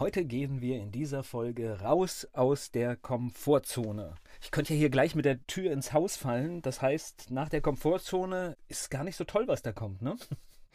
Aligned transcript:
Heute 0.00 0.24
gehen 0.24 0.60
wir 0.60 0.76
in 0.80 0.92
dieser 0.92 1.24
Folge 1.24 1.80
raus 1.80 2.28
aus 2.32 2.70
der 2.70 2.94
Komfortzone. 2.94 4.14
Ich 4.40 4.52
könnte 4.52 4.72
ja 4.72 4.78
hier 4.78 4.90
gleich 4.90 5.16
mit 5.16 5.24
der 5.24 5.44
Tür 5.48 5.72
ins 5.72 5.92
Haus 5.92 6.16
fallen. 6.16 6.62
Das 6.62 6.80
heißt, 6.80 7.32
nach 7.32 7.48
der 7.48 7.60
Komfortzone 7.60 8.56
ist 8.68 8.92
gar 8.92 9.02
nicht 9.02 9.16
so 9.16 9.24
toll, 9.24 9.48
was 9.48 9.62
da 9.62 9.72
kommt, 9.72 10.00
ne? 10.00 10.16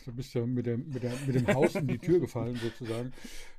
Du 0.04 0.12
bist 0.12 0.34
ja 0.34 0.45
mit, 0.45 0.66
der, 0.66 0.78
mit, 0.78 1.02
der, 1.02 1.14
mit 1.26 1.36
dem 1.36 1.48
Haus 1.55 1.76
in 1.76 1.88
die 1.88 2.00
Tür 2.00 2.20
gefallen, 2.20 2.58
sozusagen. 2.58 3.14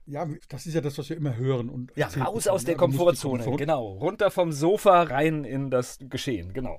Ja, 0.04 0.28
das 0.50 0.66
ist 0.66 0.74
ja 0.74 0.82
das, 0.82 0.98
was 0.98 1.08
wir 1.08 1.16
immer 1.16 1.34
hören. 1.34 1.70
Und 1.70 1.92
ja, 1.96 2.08
raus 2.08 2.46
aus 2.46 2.64
der 2.64 2.76
Komfortzone, 2.76 3.44
Komfort 3.44 3.56
genau. 3.56 3.92
Runter 3.92 4.30
vom 4.30 4.52
Sofa, 4.52 5.04
rein 5.04 5.44
in 5.44 5.70
das 5.70 5.96
Geschehen, 5.98 6.52
genau. 6.52 6.78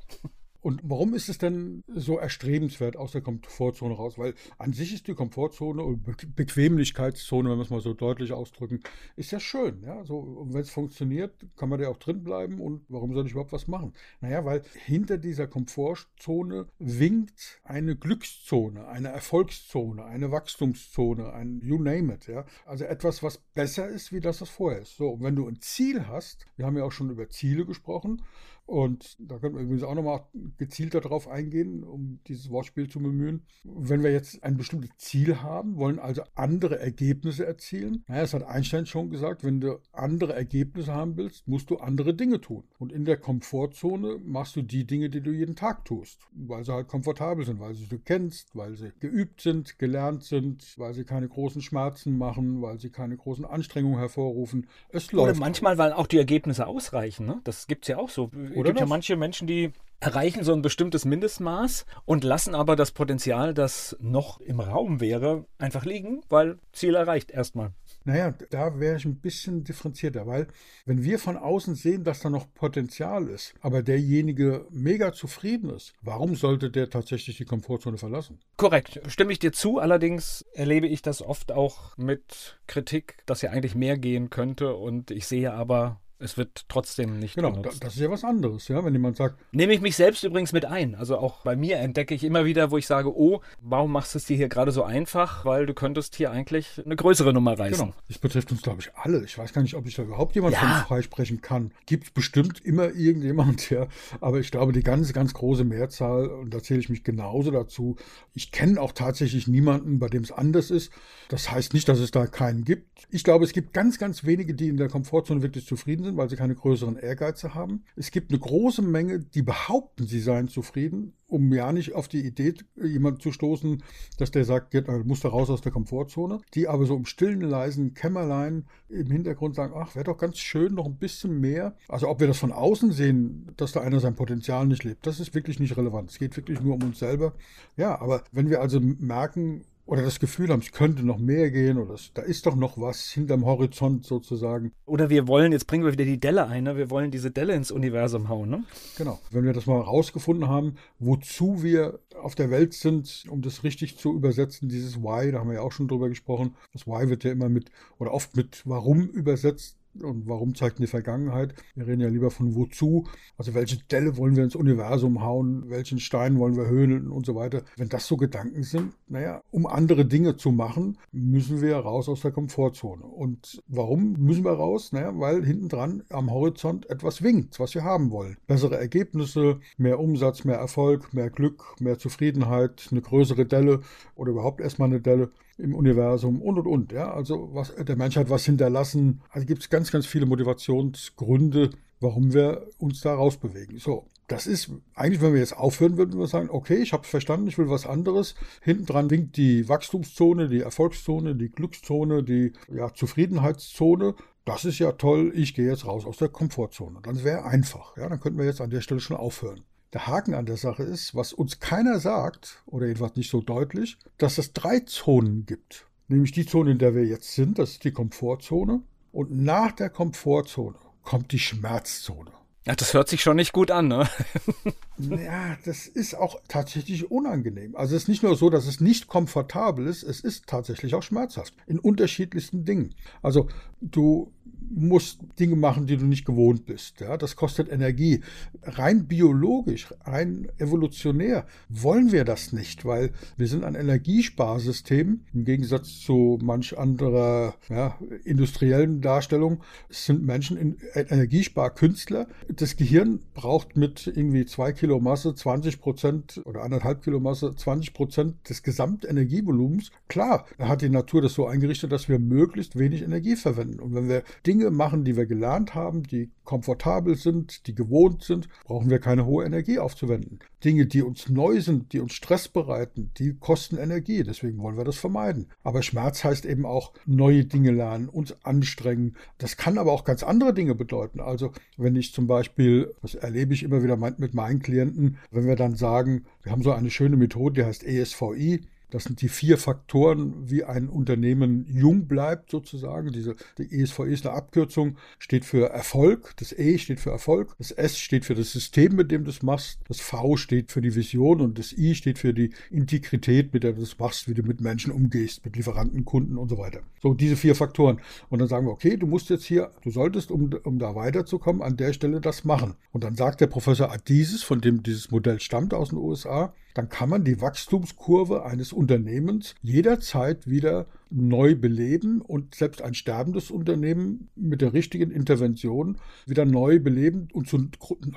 Und 0.65 0.81
warum 0.83 1.13
ist 1.13 1.29
es 1.29 1.37
denn 1.37 1.83
so 1.93 2.17
erstrebenswert 2.17 2.97
aus 2.97 3.11
der 3.11 3.21
Komfortzone 3.21 3.93
raus? 3.93 4.17
Weil 4.17 4.33
an 4.57 4.73
sich 4.73 4.95
ist 4.95 5.07
die 5.07 5.13
Komfortzone 5.13 5.83
und 5.83 6.01
Bequemlichkeitszone, 6.35 7.51
wenn 7.51 7.59
wir 7.59 7.61
es 7.61 7.69
mal 7.69 7.81
so 7.81 7.93
deutlich 7.93 8.33
ausdrücken, 8.33 8.79
ist 9.15 9.29
ja 9.29 9.39
schön. 9.39 9.83
Ja? 9.83 10.03
So, 10.05 10.47
wenn 10.49 10.61
es 10.61 10.71
funktioniert, 10.71 11.45
kann 11.55 11.69
man 11.69 11.79
da 11.79 11.87
auch 11.87 11.97
drin 11.97 12.23
bleiben 12.23 12.59
und 12.59 12.83
warum 12.89 13.13
soll 13.13 13.27
ich 13.27 13.33
überhaupt 13.33 13.51
was 13.51 13.67
machen? 13.67 13.93
Naja, 14.21 14.43
weil 14.43 14.63
hinter 14.85 15.19
dieser 15.19 15.45
Komfortzone 15.45 16.65
winkt 16.79 17.61
eine 17.63 17.95
Glückszone, 17.95 18.87
eine 18.87 19.09
Erfolgszone, 19.09 20.03
eine 20.03 20.31
Wachstumszone, 20.31 21.31
ein 21.31 21.61
You 21.61 21.77
name 21.77 22.15
it. 22.15 22.25
Ja? 22.25 22.43
Also 22.65 22.85
etwas, 22.85 23.21
was 23.21 23.37
besser 23.37 23.87
ist, 23.87 24.11
wie 24.11 24.19
das, 24.19 24.41
was 24.41 24.49
vorher 24.49 24.81
ist. 24.81 24.97
So, 24.97 25.19
wenn 25.21 25.35
du 25.35 25.47
ein 25.47 25.61
Ziel 25.61 26.07
hast, 26.07 26.47
wir 26.57 26.65
haben 26.65 26.75
ja 26.75 26.85
auch 26.85 26.91
schon 26.91 27.11
über 27.11 27.29
Ziele 27.29 27.67
gesprochen, 27.67 28.23
und 28.65 29.15
da 29.19 29.37
können 29.37 29.55
wir 29.55 29.61
übrigens 29.61 29.83
auch 29.83 29.93
nochmal 29.93 30.21
gezielter 30.57 30.99
darauf 30.99 31.27
eingehen, 31.27 31.83
um 31.83 32.19
dieses 32.27 32.49
Wortspiel 32.49 32.89
zu 32.89 32.99
bemühen. 32.99 33.43
Wenn 33.63 34.01
wir 34.01 34.11
jetzt 34.11 34.43
ein 34.43 34.57
bestimmtes 34.57 34.89
Ziel 34.97 35.41
haben, 35.43 35.77
wollen 35.77 35.99
also 35.99 36.23
andere 36.33 36.79
Ergebnisse 36.79 37.45
erzielen. 37.45 38.03
Naja, 38.07 38.21
das 38.21 38.33
hat 38.33 38.43
Einstein 38.43 38.87
schon 38.87 39.11
gesagt, 39.11 39.43
wenn 39.43 39.61
du 39.61 39.79
andere 39.91 40.33
Ergebnisse 40.33 40.93
haben 40.93 41.15
willst, 41.15 41.47
musst 41.47 41.69
du 41.69 41.77
andere 41.77 42.15
Dinge 42.15 42.41
tun. 42.41 42.63
Und 42.79 42.91
in 42.91 43.05
der 43.05 43.17
Komfortzone 43.17 44.17
machst 44.23 44.55
du 44.55 44.63
die 44.63 44.85
Dinge, 44.85 45.11
die 45.11 45.21
du 45.21 45.31
jeden 45.31 45.55
Tag 45.55 45.85
tust, 45.85 46.21
weil 46.31 46.65
sie 46.65 46.73
halt 46.73 46.87
komfortabel 46.87 47.45
sind, 47.45 47.59
weil 47.59 47.75
sie 47.75 47.87
du 47.87 47.99
kennst, 47.99 48.55
weil 48.55 48.75
sie 48.75 48.91
geübt 48.99 49.41
sind, 49.41 49.77
gelernt 49.77 50.23
sind, 50.23 50.73
weil 50.77 50.95
sie 50.95 51.03
keine 51.03 51.27
großen 51.27 51.61
Schmerzen 51.61 52.17
machen, 52.17 52.63
weil 52.63 52.79
sie 52.79 52.89
keine 52.89 53.15
großen 53.15 53.45
Anstrengungen 53.45 53.99
hervorrufen. 53.99 54.65
Es 54.89 55.11
läuft. 55.11 55.31
Oder 55.31 55.39
manchmal, 55.39 55.77
weil 55.77 55.93
auch 55.93 56.07
die 56.07 56.17
Ergebnisse 56.17 56.65
ausreichen. 56.65 57.27
Ne? 57.27 57.41
Das 57.43 57.67
gibt 57.67 57.85
es 57.85 57.89
ja 57.89 57.97
auch 57.97 58.09
so 58.09 58.31
es 58.63 58.63
gibt 58.63 58.79
ja 58.79 58.85
manche 58.85 59.15
Menschen, 59.15 59.47
die 59.47 59.71
erreichen 59.99 60.43
so 60.43 60.53
ein 60.53 60.61
bestimmtes 60.61 61.05
Mindestmaß 61.05 61.85
und 62.05 62.23
lassen 62.23 62.53
aber 62.53 62.75
das 62.75 62.91
Potenzial, 62.91 63.53
das 63.53 63.95
noch 63.99 64.39
im 64.39 64.59
Raum 64.59 64.99
wäre, 64.99 65.45
einfach 65.57 65.85
liegen, 65.85 66.21
weil 66.29 66.59
Ziel 66.73 66.95
erreicht 66.95 67.31
erstmal. 67.31 67.71
Naja, 68.03 68.35
da 68.51 68.79
wäre 68.79 68.97
ich 68.97 69.05
ein 69.05 69.19
bisschen 69.19 69.63
differenzierter, 69.63 70.27
weil 70.27 70.47
wenn 70.85 71.03
wir 71.03 71.17
von 71.17 71.37
außen 71.37 71.73
sehen, 71.73 72.03
dass 72.03 72.19
da 72.19 72.29
noch 72.29 72.53
Potenzial 72.53 73.27
ist, 73.29 73.55
aber 73.61 73.81
derjenige 73.81 74.67
mega 74.69 75.11
zufrieden 75.11 75.71
ist, 75.71 75.93
warum 76.01 76.35
sollte 76.35 76.69
der 76.69 76.89
tatsächlich 76.89 77.37
die 77.37 77.45
Komfortzone 77.45 77.97
verlassen? 77.97 78.39
Korrekt, 78.57 79.01
stimme 79.07 79.31
ich 79.31 79.39
dir 79.39 79.53
zu. 79.53 79.79
Allerdings 79.79 80.45
erlebe 80.53 80.87
ich 80.87 81.01
das 81.01 81.23
oft 81.23 81.51
auch 81.51 81.97
mit 81.97 82.59
Kritik, 82.67 83.17
dass 83.25 83.41
ja 83.41 83.49
eigentlich 83.49 83.75
mehr 83.75 83.97
gehen 83.97 84.29
könnte 84.29 84.75
und 84.75 85.09
ich 85.09 85.25
sehe 85.25 85.53
aber 85.53 85.99
es 86.17 86.37
wird 86.37 86.65
trotzdem 86.69 87.19
nicht 87.19 87.35
genau, 87.35 87.51
benutzt. 87.51 87.83
das 87.83 87.95
ist 87.95 88.01
ja 88.01 88.09
was 88.09 88.23
anderes, 88.23 88.67
ja, 88.69 88.83
wenn 88.85 88.93
jemand 88.93 89.17
sagt. 89.17 89.37
Nehme 89.51 89.73
ich 89.73 89.81
mich 89.81 89.95
selbst 89.95 90.23
übrigens 90.23 90.53
mit 90.53 90.65
ein. 90.65 90.95
Also 90.95 91.17
auch 91.17 91.43
bei 91.43 91.55
mir 91.55 91.77
entdecke 91.77 92.15
ich 92.15 92.23
immer 92.23 92.45
wieder, 92.45 92.71
wo 92.71 92.77
ich 92.77 92.87
sage, 92.87 93.13
oh, 93.13 93.41
warum 93.61 93.91
machst 93.91 94.13
du 94.13 94.19
es 94.19 94.25
dir 94.25 94.37
hier 94.37 94.47
gerade 94.47 94.71
so 94.71 94.83
einfach? 94.83 95.43
Weil 95.43 95.65
du 95.65 95.73
könntest 95.73 96.15
hier 96.15 96.31
eigentlich 96.31 96.81
eine 96.83 96.95
größere 96.95 97.33
Nummer 97.33 97.59
reißen. 97.59 97.87
Genau, 97.87 97.97
das 98.07 98.17
betrifft 98.17 98.51
uns, 98.51 98.61
glaube 98.61 98.81
ich, 98.81 98.91
alle. 98.95 99.25
Ich 99.25 99.37
weiß 99.37 99.51
gar 99.51 99.61
nicht, 99.61 99.75
ob 99.75 99.85
ich 99.87 99.95
da 99.95 100.03
überhaupt 100.03 100.35
jemand 100.35 100.53
ja. 100.53 100.59
von 100.59 100.69
freisprechen 100.87 101.41
kann. 101.41 101.71
Gibt 101.85 102.05
es 102.05 102.11
bestimmt 102.11 102.63
immer 102.63 102.93
irgendjemand, 102.93 103.69
ja. 103.69 103.87
Aber 104.21 104.39
ich 104.39 104.51
glaube, 104.51 104.71
die 104.71 104.83
ganz, 104.83 105.11
ganz 105.11 105.33
große 105.33 105.65
Mehrzahl, 105.65 106.27
und 106.27 106.53
da 106.53 106.63
zähle 106.63 106.79
ich 106.79 106.89
mich 106.89 107.03
genauso 107.03 107.51
dazu, 107.51 107.97
ich 108.33 108.51
kenne 108.51 108.79
auch 108.79 108.93
tatsächlich 108.93 109.47
niemanden, 109.47 109.99
bei 109.99 110.07
dem 110.07 110.23
es 110.23 110.31
anders 110.31 110.71
ist. 110.71 110.93
Das 111.27 111.51
heißt 111.51 111.73
nicht, 111.73 111.89
dass 111.89 111.99
es 111.99 112.11
da 112.11 112.25
keinen 112.25 112.63
gibt. 112.63 113.07
Ich 113.09 113.23
glaube, 113.23 113.43
es 113.43 113.51
gibt 113.51 113.73
ganz, 113.73 113.97
ganz 113.97 114.23
wenige, 114.23 114.53
die 114.53 114.69
in 114.69 114.77
der 114.77 114.87
Komfortzone 114.87 115.41
wirklich 115.41 115.65
zufrieden 115.65 116.04
sind, 116.05 116.17
weil 116.17 116.29
sie 116.29 116.35
keine 116.35 116.55
größeren 116.55 116.97
Ehrgeize 116.97 117.53
haben. 117.53 117.83
Es 117.95 118.11
gibt 118.11 118.31
eine 118.31 118.39
große 118.39 118.81
Menge, 118.81 119.19
die 119.19 119.41
behaupten, 119.41 120.05
sie 120.05 120.19
seien 120.19 120.47
zufrieden, 120.47 121.13
um 121.27 121.51
ja 121.51 121.71
nicht 121.73 121.95
auf 121.95 122.07
die 122.07 122.25
Idee 122.25 122.53
jemand 122.81 123.21
zu 123.21 123.31
stoßen, 123.31 123.83
dass 124.17 124.31
der 124.31 124.45
sagt, 124.45 124.73
du 124.73 124.81
musst 125.05 125.25
da 125.25 125.29
raus 125.29 125.49
aus 125.49 125.61
der 125.61 125.71
Komfortzone, 125.71 126.39
die 126.53 126.67
aber 126.67 126.85
so 126.85 126.95
im 126.95 127.05
stillen, 127.05 127.41
leisen 127.41 127.93
Kämmerlein 127.93 128.65
im 128.89 129.09
Hintergrund 129.11 129.55
sagen, 129.55 129.73
ach, 129.75 129.95
wäre 129.95 130.05
doch 130.05 130.17
ganz 130.17 130.37
schön, 130.37 130.75
noch 130.75 130.85
ein 130.85 130.97
bisschen 130.97 131.39
mehr. 131.39 131.75
Also 131.87 132.07
ob 132.07 132.19
wir 132.19 132.27
das 132.27 132.37
von 132.37 132.51
außen 132.51 132.91
sehen, 132.91 133.51
dass 133.57 133.71
da 133.71 133.81
einer 133.81 133.99
sein 133.99 134.15
Potenzial 134.15 134.67
nicht 134.67 134.83
lebt, 134.83 135.05
das 135.05 135.19
ist 135.19 135.33
wirklich 135.33 135.59
nicht 135.59 135.77
relevant. 135.77 136.11
Es 136.11 136.19
geht 136.19 136.37
wirklich 136.37 136.61
nur 136.61 136.75
um 136.75 136.83
uns 136.83 136.99
selber. 136.99 137.33
Ja, 137.75 137.99
aber 137.99 138.23
wenn 138.31 138.49
wir 138.49 138.61
also 138.61 138.79
merken, 138.79 139.65
oder 139.85 140.01
das 140.01 140.19
Gefühl 140.19 140.49
haben, 140.49 140.61
es 140.61 140.71
könnte 140.71 141.05
noch 141.05 141.17
mehr 141.17 141.51
gehen 141.51 141.77
oder 141.77 141.93
es, 141.93 142.11
da 142.13 142.21
ist 142.21 142.45
doch 142.45 142.55
noch 142.55 142.79
was 142.79 143.11
hinterm 143.11 143.45
Horizont 143.45 144.05
sozusagen. 144.05 144.71
Oder 144.85 145.09
wir 145.09 145.27
wollen, 145.27 145.51
jetzt 145.51 145.67
bringen 145.67 145.83
wir 145.83 145.91
wieder 145.91 146.05
die 146.05 146.19
Delle 146.19 146.47
ein, 146.47 146.63
ne? 146.63 146.77
wir 146.77 146.89
wollen 146.89 147.11
diese 147.11 147.31
Delle 147.31 147.53
ins 147.53 147.71
Universum 147.71 148.29
hauen. 148.29 148.49
Ne? 148.49 148.63
Genau, 148.97 149.19
wenn 149.31 149.43
wir 149.43 149.53
das 149.53 149.67
mal 149.67 149.79
rausgefunden 149.79 150.47
haben, 150.47 150.75
wozu 150.99 151.61
wir 151.61 151.99
auf 152.21 152.35
der 152.35 152.49
Welt 152.49 152.73
sind, 152.73 153.25
um 153.29 153.41
das 153.41 153.63
richtig 153.63 153.97
zu 153.97 154.13
übersetzen, 154.13 154.69
dieses 154.69 155.01
Why, 155.01 155.31
da 155.31 155.39
haben 155.39 155.49
wir 155.49 155.55
ja 155.55 155.61
auch 155.61 155.71
schon 155.71 155.87
drüber 155.87 156.09
gesprochen. 156.09 156.55
Das 156.73 156.87
Why 156.87 157.09
wird 157.09 157.23
ja 157.23 157.31
immer 157.31 157.49
mit 157.49 157.71
oder 157.99 158.11
oft 158.11 158.35
mit 158.35 158.63
Warum 158.65 159.07
übersetzt 159.07 159.77
und 160.01 160.27
warum 160.27 160.55
zeigt 160.55 160.79
die 160.79 160.87
Vergangenheit? 160.87 161.53
Wir 161.75 161.87
reden 161.87 162.01
ja 162.01 162.07
lieber 162.07 162.31
von 162.31 162.55
wozu. 162.55 163.07
Also 163.37 163.53
welche 163.53 163.77
Delle 163.77 164.17
wollen 164.17 164.35
wir 164.35 164.43
ins 164.43 164.55
Universum 164.55 165.21
hauen? 165.21 165.69
Welchen 165.69 165.99
Stein 165.99 166.37
wollen 166.39 166.55
wir 166.55 166.67
höhlen 166.67 167.09
und 167.09 167.25
so 167.25 167.35
weiter? 167.35 167.63
Wenn 167.77 167.89
das 167.89 168.07
so 168.07 168.17
Gedanken 168.17 168.63
sind, 168.63 168.93
naja, 169.07 169.41
um 169.51 169.65
andere 169.65 170.05
Dinge 170.05 170.37
zu 170.37 170.51
machen, 170.51 170.97
müssen 171.11 171.61
wir 171.61 171.77
raus 171.77 172.09
aus 172.09 172.21
der 172.21 172.31
Komfortzone. 172.31 173.03
Und 173.03 173.61
warum 173.67 174.13
müssen 174.13 174.43
wir 174.43 174.53
raus? 174.53 174.91
Naja, 174.91 175.11
weil 175.15 175.45
hinten 175.45 175.69
dran 175.69 176.03
am 176.09 176.31
Horizont 176.31 176.89
etwas 176.89 177.23
winkt, 177.23 177.59
was 177.59 177.75
wir 177.75 177.83
haben 177.83 178.11
wollen. 178.11 178.37
Bessere 178.47 178.77
Ergebnisse, 178.77 179.59
mehr 179.77 179.99
Umsatz, 179.99 180.43
mehr 180.43 180.57
Erfolg, 180.57 181.13
mehr 181.13 181.29
Glück, 181.29 181.75
mehr 181.79 181.97
Zufriedenheit, 181.97 182.87
eine 182.91 183.01
größere 183.01 183.45
Delle 183.45 183.81
oder 184.15 184.31
überhaupt 184.31 184.61
erstmal 184.61 184.89
eine 184.89 185.01
Delle 185.01 185.31
im 185.57 185.73
Universum 185.73 186.41
und 186.41 186.59
und 186.59 186.67
und. 186.67 186.91
Ja, 186.91 187.13
also 187.13 187.49
was, 187.53 187.73
der 187.75 187.95
Mensch 187.95 188.15
hat 188.17 188.29
was 188.29 188.45
hinterlassen. 188.45 189.21
Also 189.29 189.45
gibt 189.47 189.61
es 189.61 189.69
ganz, 189.69 189.91
ganz 189.91 190.05
viele 190.05 190.25
Motivationsgründe, 190.25 191.69
warum 191.99 192.33
wir 192.33 192.67
uns 192.77 193.01
da 193.01 193.15
rausbewegen. 193.15 193.79
So, 193.79 194.07
das 194.27 194.47
ist 194.47 194.71
eigentlich, 194.95 195.21
wenn 195.21 195.33
wir 195.33 195.39
jetzt 195.39 195.55
aufhören 195.55 195.97
würden, 195.97 196.19
wir 196.19 196.27
sagen, 196.27 196.49
okay, 196.49 196.77
ich 196.77 196.93
habe 196.93 197.03
es 197.03 197.09
verstanden, 197.09 197.47
ich 197.47 197.57
will 197.57 197.69
was 197.69 197.85
anderes. 197.85 198.35
Hinten 198.61 198.85
dran 198.85 199.09
winkt 199.09 199.37
die 199.37 199.69
Wachstumszone, 199.69 200.49
die 200.49 200.61
Erfolgszone, 200.61 201.35
die 201.35 201.49
Glückszone, 201.49 202.23
die 202.23 202.53
ja, 202.73 202.93
Zufriedenheitszone. 202.93 204.15
Das 204.43 204.65
ist 204.65 204.79
ja 204.79 204.91
toll, 204.93 205.31
ich 205.35 205.53
gehe 205.55 205.67
jetzt 205.67 205.85
raus 205.85 206.05
aus 206.05 206.17
der 206.17 206.29
Komfortzone. 206.29 206.99
Dann 207.01 207.23
wäre 207.23 207.45
einfach. 207.45 207.95
Ja, 207.97 208.09
dann 208.09 208.19
könnten 208.19 208.39
wir 208.39 208.45
jetzt 208.45 208.61
an 208.61 208.69
der 208.69 208.81
Stelle 208.81 208.99
schon 208.99 209.17
aufhören. 209.17 209.61
Der 209.95 210.07
Haken 210.07 210.33
an 210.33 210.45
der 210.45 210.57
Sache 210.57 210.83
ist, 210.83 211.15
was 211.15 211.31
uns 211.31 211.61
keiner 211.61 212.01
sagt, 212.01 212.61
oder 212.65 212.85
jedenfalls 212.85 213.15
nicht 213.15 213.31
so 213.31 213.39
deutlich, 213.39 213.97
dass 214.17 214.37
es 214.37 214.51
drei 214.51 214.81
Zonen 214.81 215.45
gibt. 215.45 215.87
Nämlich 216.09 216.33
die 216.33 216.45
Zone, 216.45 216.71
in 216.71 216.79
der 216.79 216.95
wir 216.95 217.05
jetzt 217.05 217.33
sind, 217.33 217.57
das 217.59 217.71
ist 217.71 217.85
die 217.85 217.93
Komfortzone. 217.93 218.81
Und 219.13 219.31
nach 219.31 219.71
der 219.71 219.89
Komfortzone 219.89 220.75
kommt 221.01 221.31
die 221.31 221.39
Schmerzzone. 221.39 222.31
Ja, 222.65 222.75
das 222.75 222.93
hört 222.93 223.07
sich 223.07 223.21
schon 223.21 223.37
nicht 223.37 223.53
gut 223.53 223.71
an, 223.71 223.87
ne? 223.87 224.09
ja, 224.97 225.55
das 225.63 225.87
ist 225.87 226.13
auch 226.15 226.41
tatsächlich 226.49 227.09
unangenehm. 227.09 227.77
Also 227.77 227.95
es 227.95 228.03
ist 228.03 228.09
nicht 228.09 228.21
nur 228.21 228.35
so, 228.35 228.49
dass 228.49 228.67
es 228.67 228.81
nicht 228.81 229.07
komfortabel 229.07 229.87
ist, 229.87 230.03
es 230.03 230.19
ist 230.19 230.45
tatsächlich 230.47 230.93
auch 230.93 231.03
schmerzhaft. 231.03 231.53
In 231.67 231.79
unterschiedlichsten 231.79 232.65
Dingen. 232.65 232.95
Also 233.21 233.47
du 233.79 234.33
musst 234.69 235.19
Dinge 235.39 235.55
machen, 235.55 235.87
die 235.87 235.97
du 235.97 236.05
nicht 236.05 236.25
gewohnt 236.25 236.65
bist. 236.65 237.01
Ja, 237.01 237.17
das 237.17 237.35
kostet 237.35 237.71
Energie. 237.71 238.21
Rein 238.63 239.07
biologisch, 239.07 239.87
rein 240.03 240.47
evolutionär 240.57 241.45
wollen 241.69 242.11
wir 242.11 242.23
das 242.23 242.53
nicht, 242.53 242.85
weil 242.85 243.11
wir 243.37 243.47
sind 243.47 243.63
ein 243.63 243.75
Energiesparsystem. 243.75 245.21
Im 245.33 245.45
Gegensatz 245.45 245.99
zu 245.99 246.39
manch 246.41 246.77
anderer 246.77 247.55
ja, 247.69 247.97
industriellen 248.23 249.01
Darstellung 249.01 249.61
sind 249.89 250.23
Menschen 250.23 250.57
in 250.57 250.77
Energiesparkünstler. 250.93 252.27
Das 252.47 252.75
Gehirn 252.75 253.19
braucht 253.33 253.77
mit 253.77 254.07
irgendwie 254.07 254.45
zwei 254.45 254.71
Kilo 254.71 254.99
Masse 254.99 255.35
20 255.35 255.79
Prozent 255.79 256.41
oder 256.45 256.63
anderthalb 256.63 257.03
Kilo 257.03 257.19
Masse 257.19 257.55
20 257.55 257.93
Prozent 257.93 258.49
des 258.49 258.63
Gesamtenergievolumens. 258.63 259.91
Klar, 260.07 260.45
hat 260.59 260.81
die 260.81 260.89
Natur 260.89 261.21
das 261.21 261.33
so 261.33 261.47
eingerichtet, 261.47 261.91
dass 261.91 262.09
wir 262.09 262.19
möglichst 262.19 262.77
wenig 262.77 263.01
Energie 263.01 263.35
verwenden. 263.35 263.79
Und 263.79 263.93
wenn 263.93 264.09
wir 264.09 264.23
Dinge 264.45 264.54
machen, 264.71 265.03
die 265.03 265.15
wir 265.15 265.25
gelernt 265.25 265.75
haben, 265.75 266.03
die 266.03 266.31
komfortabel 266.43 267.15
sind, 267.15 267.67
die 267.67 267.75
gewohnt 267.75 268.23
sind, 268.23 268.47
brauchen 268.63 268.89
wir 268.89 268.99
keine 268.99 269.25
hohe 269.25 269.45
Energie 269.45 269.79
aufzuwenden. 269.79 270.39
Dinge, 270.63 270.85
die 270.85 271.01
uns 271.01 271.29
neu 271.29 271.59
sind, 271.61 271.93
die 271.93 271.99
uns 271.99 272.13
Stress 272.13 272.47
bereiten, 272.47 273.11
die 273.17 273.35
kosten 273.35 273.77
Energie. 273.77 274.23
Deswegen 274.23 274.57
wollen 274.59 274.77
wir 274.77 274.83
das 274.83 274.97
vermeiden. 274.97 275.47
Aber 275.63 275.83
Schmerz 275.83 276.23
heißt 276.23 276.45
eben 276.45 276.65
auch 276.65 276.93
neue 277.05 277.45
Dinge 277.45 277.71
lernen, 277.71 278.09
uns 278.09 278.35
anstrengen. 278.43 279.15
Das 279.37 279.57
kann 279.57 279.77
aber 279.77 279.91
auch 279.91 280.03
ganz 280.03 280.23
andere 280.23 280.53
Dinge 280.53 280.75
bedeuten. 280.75 281.19
Also 281.19 281.51
wenn 281.77 281.95
ich 281.95 282.13
zum 282.13 282.27
Beispiel, 282.27 282.93
das 283.01 283.15
erlebe 283.15 283.53
ich 283.53 283.63
immer 283.63 283.83
wieder 283.83 283.97
mit 283.97 284.33
meinen 284.33 284.61
Klienten, 284.61 285.17
wenn 285.31 285.47
wir 285.47 285.55
dann 285.55 285.75
sagen, 285.75 286.25
wir 286.43 286.51
haben 286.51 286.63
so 286.63 286.71
eine 286.71 286.89
schöne 286.89 287.17
Methode, 287.17 287.61
die 287.61 287.67
heißt 287.67 287.83
ESVI, 287.83 288.61
das 288.89 289.05
sind 289.05 289.21
die 289.21 289.29
vier 289.29 289.57
Faktoren, 289.57 290.49
wie 290.49 290.63
ein 290.63 290.89
Unternehmen 290.89 291.65
jung 291.67 292.07
bleibt, 292.07 292.51
sozusagen. 292.51 293.11
Diese, 293.11 293.35
die 293.57 293.81
ESVE 293.81 294.05
ist 294.05 294.25
eine 294.25 294.35
Abkürzung, 294.35 294.97
steht 295.19 295.45
für 295.45 295.69
Erfolg. 295.69 296.33
Das 296.37 296.51
E 296.57 296.77
steht 296.77 296.99
für 296.99 297.11
Erfolg. 297.11 297.55
Das 297.57 297.71
S 297.71 297.97
steht 297.97 298.25
für 298.25 298.35
das 298.35 298.51
System, 298.51 298.95
mit 298.95 299.11
dem 299.11 299.23
du 299.23 299.31
es 299.31 299.41
machst. 299.41 299.79
Das 299.87 299.99
V 299.99 300.37
steht 300.37 300.71
für 300.71 300.81
die 300.81 300.95
Vision 300.95 301.41
und 301.41 301.57
das 301.59 301.73
I 301.73 301.95
steht 301.95 302.19
für 302.19 302.33
die 302.33 302.51
Integrität, 302.69 303.53
mit 303.53 303.63
der 303.63 303.73
du 303.73 303.81
es 303.81 303.97
machst, 303.97 304.27
wie 304.27 304.33
du 304.33 304.43
mit 304.43 304.61
Menschen 304.61 304.91
umgehst, 304.91 305.43
mit 305.45 305.55
Lieferanten, 305.55 306.05
Kunden 306.05 306.37
und 306.37 306.49
so 306.49 306.57
weiter. 306.57 306.81
So, 307.01 307.13
diese 307.13 307.35
vier 307.35 307.55
Faktoren. 307.55 307.99
Und 308.29 308.39
dann 308.39 308.47
sagen 308.47 308.67
wir, 308.67 308.71
okay, 308.71 308.97
du 308.97 309.07
musst 309.07 309.29
jetzt 309.29 309.45
hier, 309.45 309.71
du 309.83 309.91
solltest, 309.91 310.31
um, 310.31 310.51
um 310.63 310.79
da 310.79 310.95
weiterzukommen, 310.95 311.61
an 311.61 311.77
der 311.77 311.93
Stelle 311.93 312.21
das 312.21 312.43
machen. 312.43 312.75
Und 312.91 313.03
dann 313.03 313.15
sagt 313.15 313.41
der 313.41 313.47
Professor 313.47 313.91
Adisis, 313.91 314.43
von 314.43 314.61
dem 314.61 314.83
dieses 314.83 315.11
Modell 315.11 315.39
stammt 315.39 315.73
aus 315.73 315.89
den 315.89 315.97
USA, 315.97 316.53
dann 316.75 316.89
kann 316.89 317.09
man 317.09 317.23
die 317.23 317.41
Wachstumskurve 317.41 318.45
eines 318.45 318.73
Unternehmens 318.73 319.55
jederzeit 319.61 320.47
wieder 320.47 320.85
neu 321.09 321.55
beleben 321.55 322.21
und 322.21 322.53
selbst 322.53 322.81
ein 322.81 322.93
sterbendes 322.93 323.49
Unternehmen 323.49 324.27
mit 324.35 324.61
der 324.61 324.73
richtigen 324.73 325.09
Intervention 325.09 325.97
wieder 326.25 326.45
neu 326.45 326.79
beleben 326.79 327.29
und 327.33 327.47
zu 327.47 327.69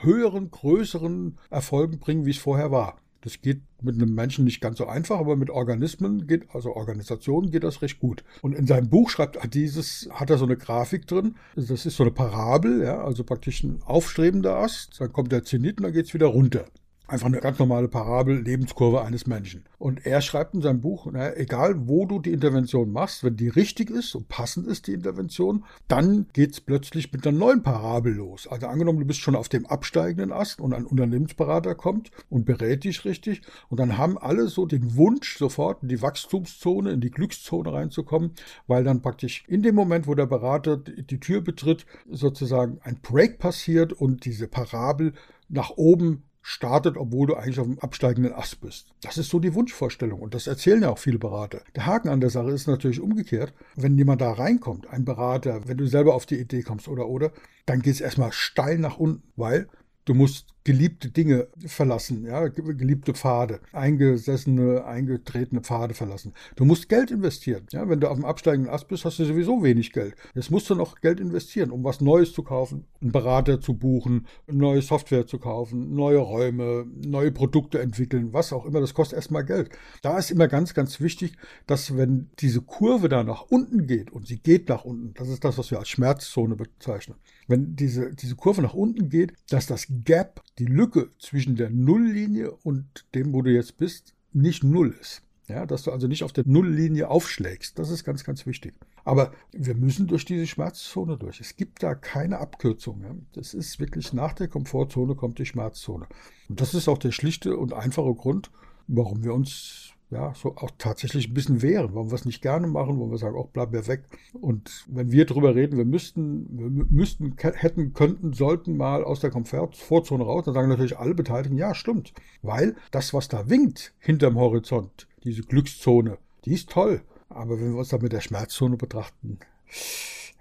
höheren, 0.02 0.50
größeren 0.50 1.38
Erfolgen 1.50 2.00
bringen, 2.00 2.26
wie 2.26 2.32
es 2.32 2.38
vorher 2.38 2.70
war. 2.72 2.98
Das 3.20 3.40
geht 3.40 3.62
mit 3.80 3.94
einem 3.94 4.14
Menschen 4.14 4.44
nicht 4.44 4.60
ganz 4.60 4.78
so 4.78 4.86
einfach, 4.86 5.18
aber 5.18 5.36
mit 5.36 5.50
Organismen 5.50 6.26
geht, 6.26 6.52
also 6.52 6.74
Organisationen 6.74 7.50
geht 7.50 7.62
das 7.62 7.82
recht 7.82 8.00
gut. 8.00 8.24
Und 8.42 8.54
in 8.54 8.66
seinem 8.66 8.88
Buch 8.88 9.10
schreibt 9.10 9.54
dieses, 9.54 10.08
hat 10.12 10.30
er 10.30 10.38
so 10.38 10.44
eine 10.44 10.56
Grafik 10.56 11.06
drin. 11.06 11.36
Das 11.54 11.70
ist 11.70 11.96
so 11.96 12.02
eine 12.02 12.12
Parabel, 12.12 12.82
ja, 12.82 13.02
also 13.02 13.22
praktisch 13.22 13.62
ein 13.62 13.82
aufstrebender 13.84 14.56
Ast. 14.56 15.00
Dann 15.00 15.12
kommt 15.12 15.30
der 15.30 15.44
Zenit 15.44 15.78
und 15.78 15.84
dann 15.84 15.92
geht 15.92 16.06
es 16.06 16.14
wieder 16.14 16.26
runter. 16.26 16.66
Einfach 17.08 17.26
eine 17.26 17.40
ganz 17.40 17.58
normale 17.58 17.88
Parabel, 17.88 18.42
Lebenskurve 18.42 19.02
eines 19.02 19.26
Menschen. 19.26 19.64
Und 19.78 20.04
er 20.04 20.20
schreibt 20.20 20.52
in 20.52 20.60
seinem 20.60 20.82
Buch, 20.82 21.10
naja, 21.10 21.32
egal 21.36 21.88
wo 21.88 22.04
du 22.04 22.18
die 22.18 22.32
Intervention 22.32 22.92
machst, 22.92 23.24
wenn 23.24 23.34
die 23.34 23.48
richtig 23.48 23.88
ist 23.88 24.14
und 24.14 24.28
passend 24.28 24.66
ist, 24.66 24.88
die 24.88 24.92
Intervention, 24.92 25.64
dann 25.88 26.26
geht's 26.34 26.60
plötzlich 26.60 27.10
mit 27.10 27.26
einer 27.26 27.38
neuen 27.38 27.62
Parabel 27.62 28.12
los. 28.12 28.46
Also 28.46 28.66
angenommen, 28.66 28.98
du 28.98 29.06
bist 29.06 29.20
schon 29.20 29.36
auf 29.36 29.48
dem 29.48 29.64
absteigenden 29.64 30.32
Ast 30.32 30.60
und 30.60 30.74
ein 30.74 30.84
Unternehmensberater 30.84 31.74
kommt 31.74 32.10
und 32.28 32.44
berät 32.44 32.84
dich 32.84 33.06
richtig 33.06 33.40
und 33.70 33.80
dann 33.80 33.96
haben 33.96 34.18
alle 34.18 34.48
so 34.48 34.66
den 34.66 34.94
Wunsch, 34.94 35.38
sofort 35.38 35.82
in 35.82 35.88
die 35.88 36.02
Wachstumszone, 36.02 36.92
in 36.92 37.00
die 37.00 37.10
Glückszone 37.10 37.72
reinzukommen, 37.72 38.32
weil 38.66 38.84
dann 38.84 39.00
praktisch 39.00 39.44
in 39.48 39.62
dem 39.62 39.74
Moment, 39.74 40.08
wo 40.08 40.14
der 40.14 40.26
Berater 40.26 40.76
die 40.76 41.20
Tür 41.20 41.40
betritt, 41.40 41.86
sozusagen 42.06 42.80
ein 42.82 43.00
Break 43.00 43.38
passiert 43.38 43.94
und 43.94 44.26
diese 44.26 44.46
Parabel 44.46 45.14
nach 45.48 45.70
oben 45.70 46.24
startet, 46.42 46.96
obwohl 46.96 47.26
du 47.26 47.34
eigentlich 47.34 47.60
auf 47.60 47.66
dem 47.66 47.78
absteigenden 47.78 48.32
Ast 48.32 48.60
bist. 48.60 48.88
Das 49.02 49.18
ist 49.18 49.28
so 49.28 49.38
die 49.38 49.54
Wunschvorstellung 49.54 50.20
und 50.20 50.34
das 50.34 50.46
erzählen 50.46 50.82
ja 50.82 50.90
auch 50.90 50.98
viele 50.98 51.18
Berater. 51.18 51.62
Der 51.76 51.86
Haken 51.86 52.08
an 52.08 52.20
der 52.20 52.30
Sache 52.30 52.50
ist 52.50 52.66
natürlich 52.66 53.00
umgekehrt. 53.00 53.52
Wenn 53.76 53.98
jemand 53.98 54.20
da 54.20 54.32
reinkommt, 54.32 54.88
ein 54.88 55.04
Berater, 55.04 55.68
wenn 55.68 55.76
du 55.76 55.86
selber 55.86 56.14
auf 56.14 56.26
die 56.26 56.38
Idee 56.38 56.62
kommst 56.62 56.88
oder 56.88 57.08
oder, 57.08 57.32
dann 57.66 57.82
geht 57.82 57.94
es 57.94 58.00
erstmal 58.00 58.32
steil 58.32 58.78
nach 58.78 58.98
unten, 58.98 59.22
weil 59.36 59.68
du 60.08 60.14
musst 60.14 60.46
geliebte 60.64 61.10
Dinge 61.10 61.48
verlassen, 61.66 62.26
ja, 62.26 62.48
geliebte 62.48 63.14
Pfade, 63.14 63.60
eingesessene, 63.72 64.84
eingetretene 64.84 65.62
Pfade 65.62 65.94
verlassen. 65.94 66.34
Du 66.56 66.64
musst 66.64 66.88
Geld 66.88 67.10
investieren. 67.10 67.66
Ja, 67.70 67.88
wenn 67.88 68.00
du 68.00 68.08
auf 68.08 68.16
dem 68.16 68.24
absteigenden 68.24 68.72
Ast 68.72 68.88
bist, 68.88 69.04
hast 69.04 69.18
du 69.18 69.24
sowieso 69.24 69.62
wenig 69.62 69.92
Geld. 69.92 70.14
Jetzt 70.34 70.50
musst 70.50 70.68
du 70.68 70.74
noch 70.74 71.00
Geld 71.00 71.20
investieren, 71.20 71.70
um 71.70 71.84
was 71.84 72.00
Neues 72.00 72.32
zu 72.32 72.42
kaufen, 72.42 72.84
einen 73.00 73.12
Berater 73.12 73.60
zu 73.60 73.74
buchen, 73.74 74.26
neue 74.46 74.82
Software 74.82 75.26
zu 75.26 75.38
kaufen, 75.38 75.94
neue 75.94 76.18
Räume, 76.18 76.86
neue 77.06 77.32
Produkte 77.32 77.80
entwickeln, 77.80 78.32
was 78.32 78.52
auch 78.52 78.66
immer. 78.66 78.80
Das 78.80 78.94
kostet 78.94 79.16
erstmal 79.16 79.44
Geld. 79.44 79.70
Da 80.02 80.18
ist 80.18 80.30
immer 80.30 80.48
ganz, 80.48 80.74
ganz 80.74 81.00
wichtig, 81.00 81.36
dass 81.66 81.96
wenn 81.96 82.30
diese 82.40 82.60
Kurve 82.60 83.08
da 83.08 83.24
nach 83.24 83.42
unten 83.48 83.86
geht 83.86 84.10
und 84.10 84.26
sie 84.26 84.38
geht 84.38 84.68
nach 84.68 84.84
unten, 84.84 85.14
das 85.14 85.28
ist 85.28 85.44
das, 85.44 85.56
was 85.56 85.70
wir 85.70 85.78
als 85.78 85.88
Schmerzzone 85.88 86.56
bezeichnen. 86.56 87.16
Wenn 87.48 87.74
diese, 87.74 88.14
diese 88.14 88.36
Kurve 88.36 88.62
nach 88.62 88.74
unten 88.74 89.08
geht, 89.08 89.32
dass 89.48 89.66
das 89.66 89.86
Gap 90.04 90.42
die 90.58 90.66
Lücke 90.66 91.10
zwischen 91.18 91.56
der 91.56 91.70
Nulllinie 91.70 92.52
und 92.52 93.06
dem, 93.14 93.32
wo 93.32 93.42
du 93.42 93.50
jetzt 93.50 93.78
bist, 93.78 94.14
nicht 94.32 94.62
null 94.62 94.94
ist. 95.00 95.22
Ja, 95.48 95.64
dass 95.64 95.82
du 95.82 95.90
also 95.90 96.06
nicht 96.06 96.24
auf 96.24 96.34
der 96.34 96.44
Nulllinie 96.46 97.08
aufschlägst. 97.08 97.78
Das 97.78 97.88
ist 97.88 98.04
ganz, 98.04 98.22
ganz 98.22 98.44
wichtig. 98.44 98.74
Aber 99.04 99.32
wir 99.52 99.74
müssen 99.74 100.06
durch 100.06 100.26
diese 100.26 100.46
Schmerzzone 100.46 101.16
durch. 101.16 101.40
Es 101.40 101.56
gibt 101.56 101.82
da 101.82 101.94
keine 101.94 102.38
Abkürzung. 102.38 103.00
Ja. 103.02 103.14
Das 103.32 103.54
ist 103.54 103.80
wirklich 103.80 104.12
nach 104.12 104.34
der 104.34 104.48
Komfortzone 104.48 105.14
kommt 105.14 105.38
die 105.38 105.46
Schmerzzone. 105.46 106.06
Und 106.50 106.60
das 106.60 106.74
ist 106.74 106.86
auch 106.86 106.98
der 106.98 107.12
schlichte 107.12 107.56
und 107.56 107.72
einfache 107.72 108.14
Grund, 108.14 108.50
warum 108.88 109.24
wir 109.24 109.32
uns 109.32 109.94
ja, 110.10 110.32
so 110.34 110.56
auch 110.56 110.70
tatsächlich 110.78 111.28
ein 111.28 111.34
bisschen 111.34 111.60
wehren, 111.60 111.90
warum 111.92 112.10
wir 112.10 112.14
es 112.14 112.24
nicht 112.24 112.40
gerne 112.40 112.66
machen, 112.66 112.98
wo 112.98 113.10
wir 113.10 113.18
sagen, 113.18 113.36
auch 113.36 113.48
bleib 113.48 113.72
mir 113.72 113.86
weg. 113.86 114.04
Und 114.32 114.86
wenn 114.88 115.12
wir 115.12 115.26
drüber 115.26 115.54
reden, 115.54 115.76
wir 115.76 115.84
müssten, 115.84 116.46
wir 116.50 116.70
müssten, 116.70 117.36
hätten, 117.38 117.92
könnten, 117.92 118.32
sollten 118.32 118.76
mal 118.76 119.04
aus 119.04 119.20
der 119.20 119.30
Komfortzone 119.30 120.24
raus, 120.24 120.44
dann 120.46 120.54
sagen 120.54 120.68
natürlich 120.68 120.98
alle 120.98 121.14
Beteiligten, 121.14 121.58
ja, 121.58 121.74
stimmt. 121.74 122.14
Weil 122.40 122.76
das, 122.90 123.12
was 123.12 123.28
da 123.28 123.50
winkt 123.50 123.92
hinterm 123.98 124.36
Horizont, 124.36 125.08
diese 125.24 125.42
Glückszone, 125.42 126.16
die 126.46 126.54
ist 126.54 126.70
toll. 126.70 127.02
Aber 127.28 127.60
wenn 127.60 127.72
wir 127.72 127.78
uns 127.78 127.88
da 127.88 127.98
mit 127.98 128.12
der 128.12 128.22
Schmerzzone 128.22 128.78
betrachten, 128.78 129.38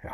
ja, 0.01 0.13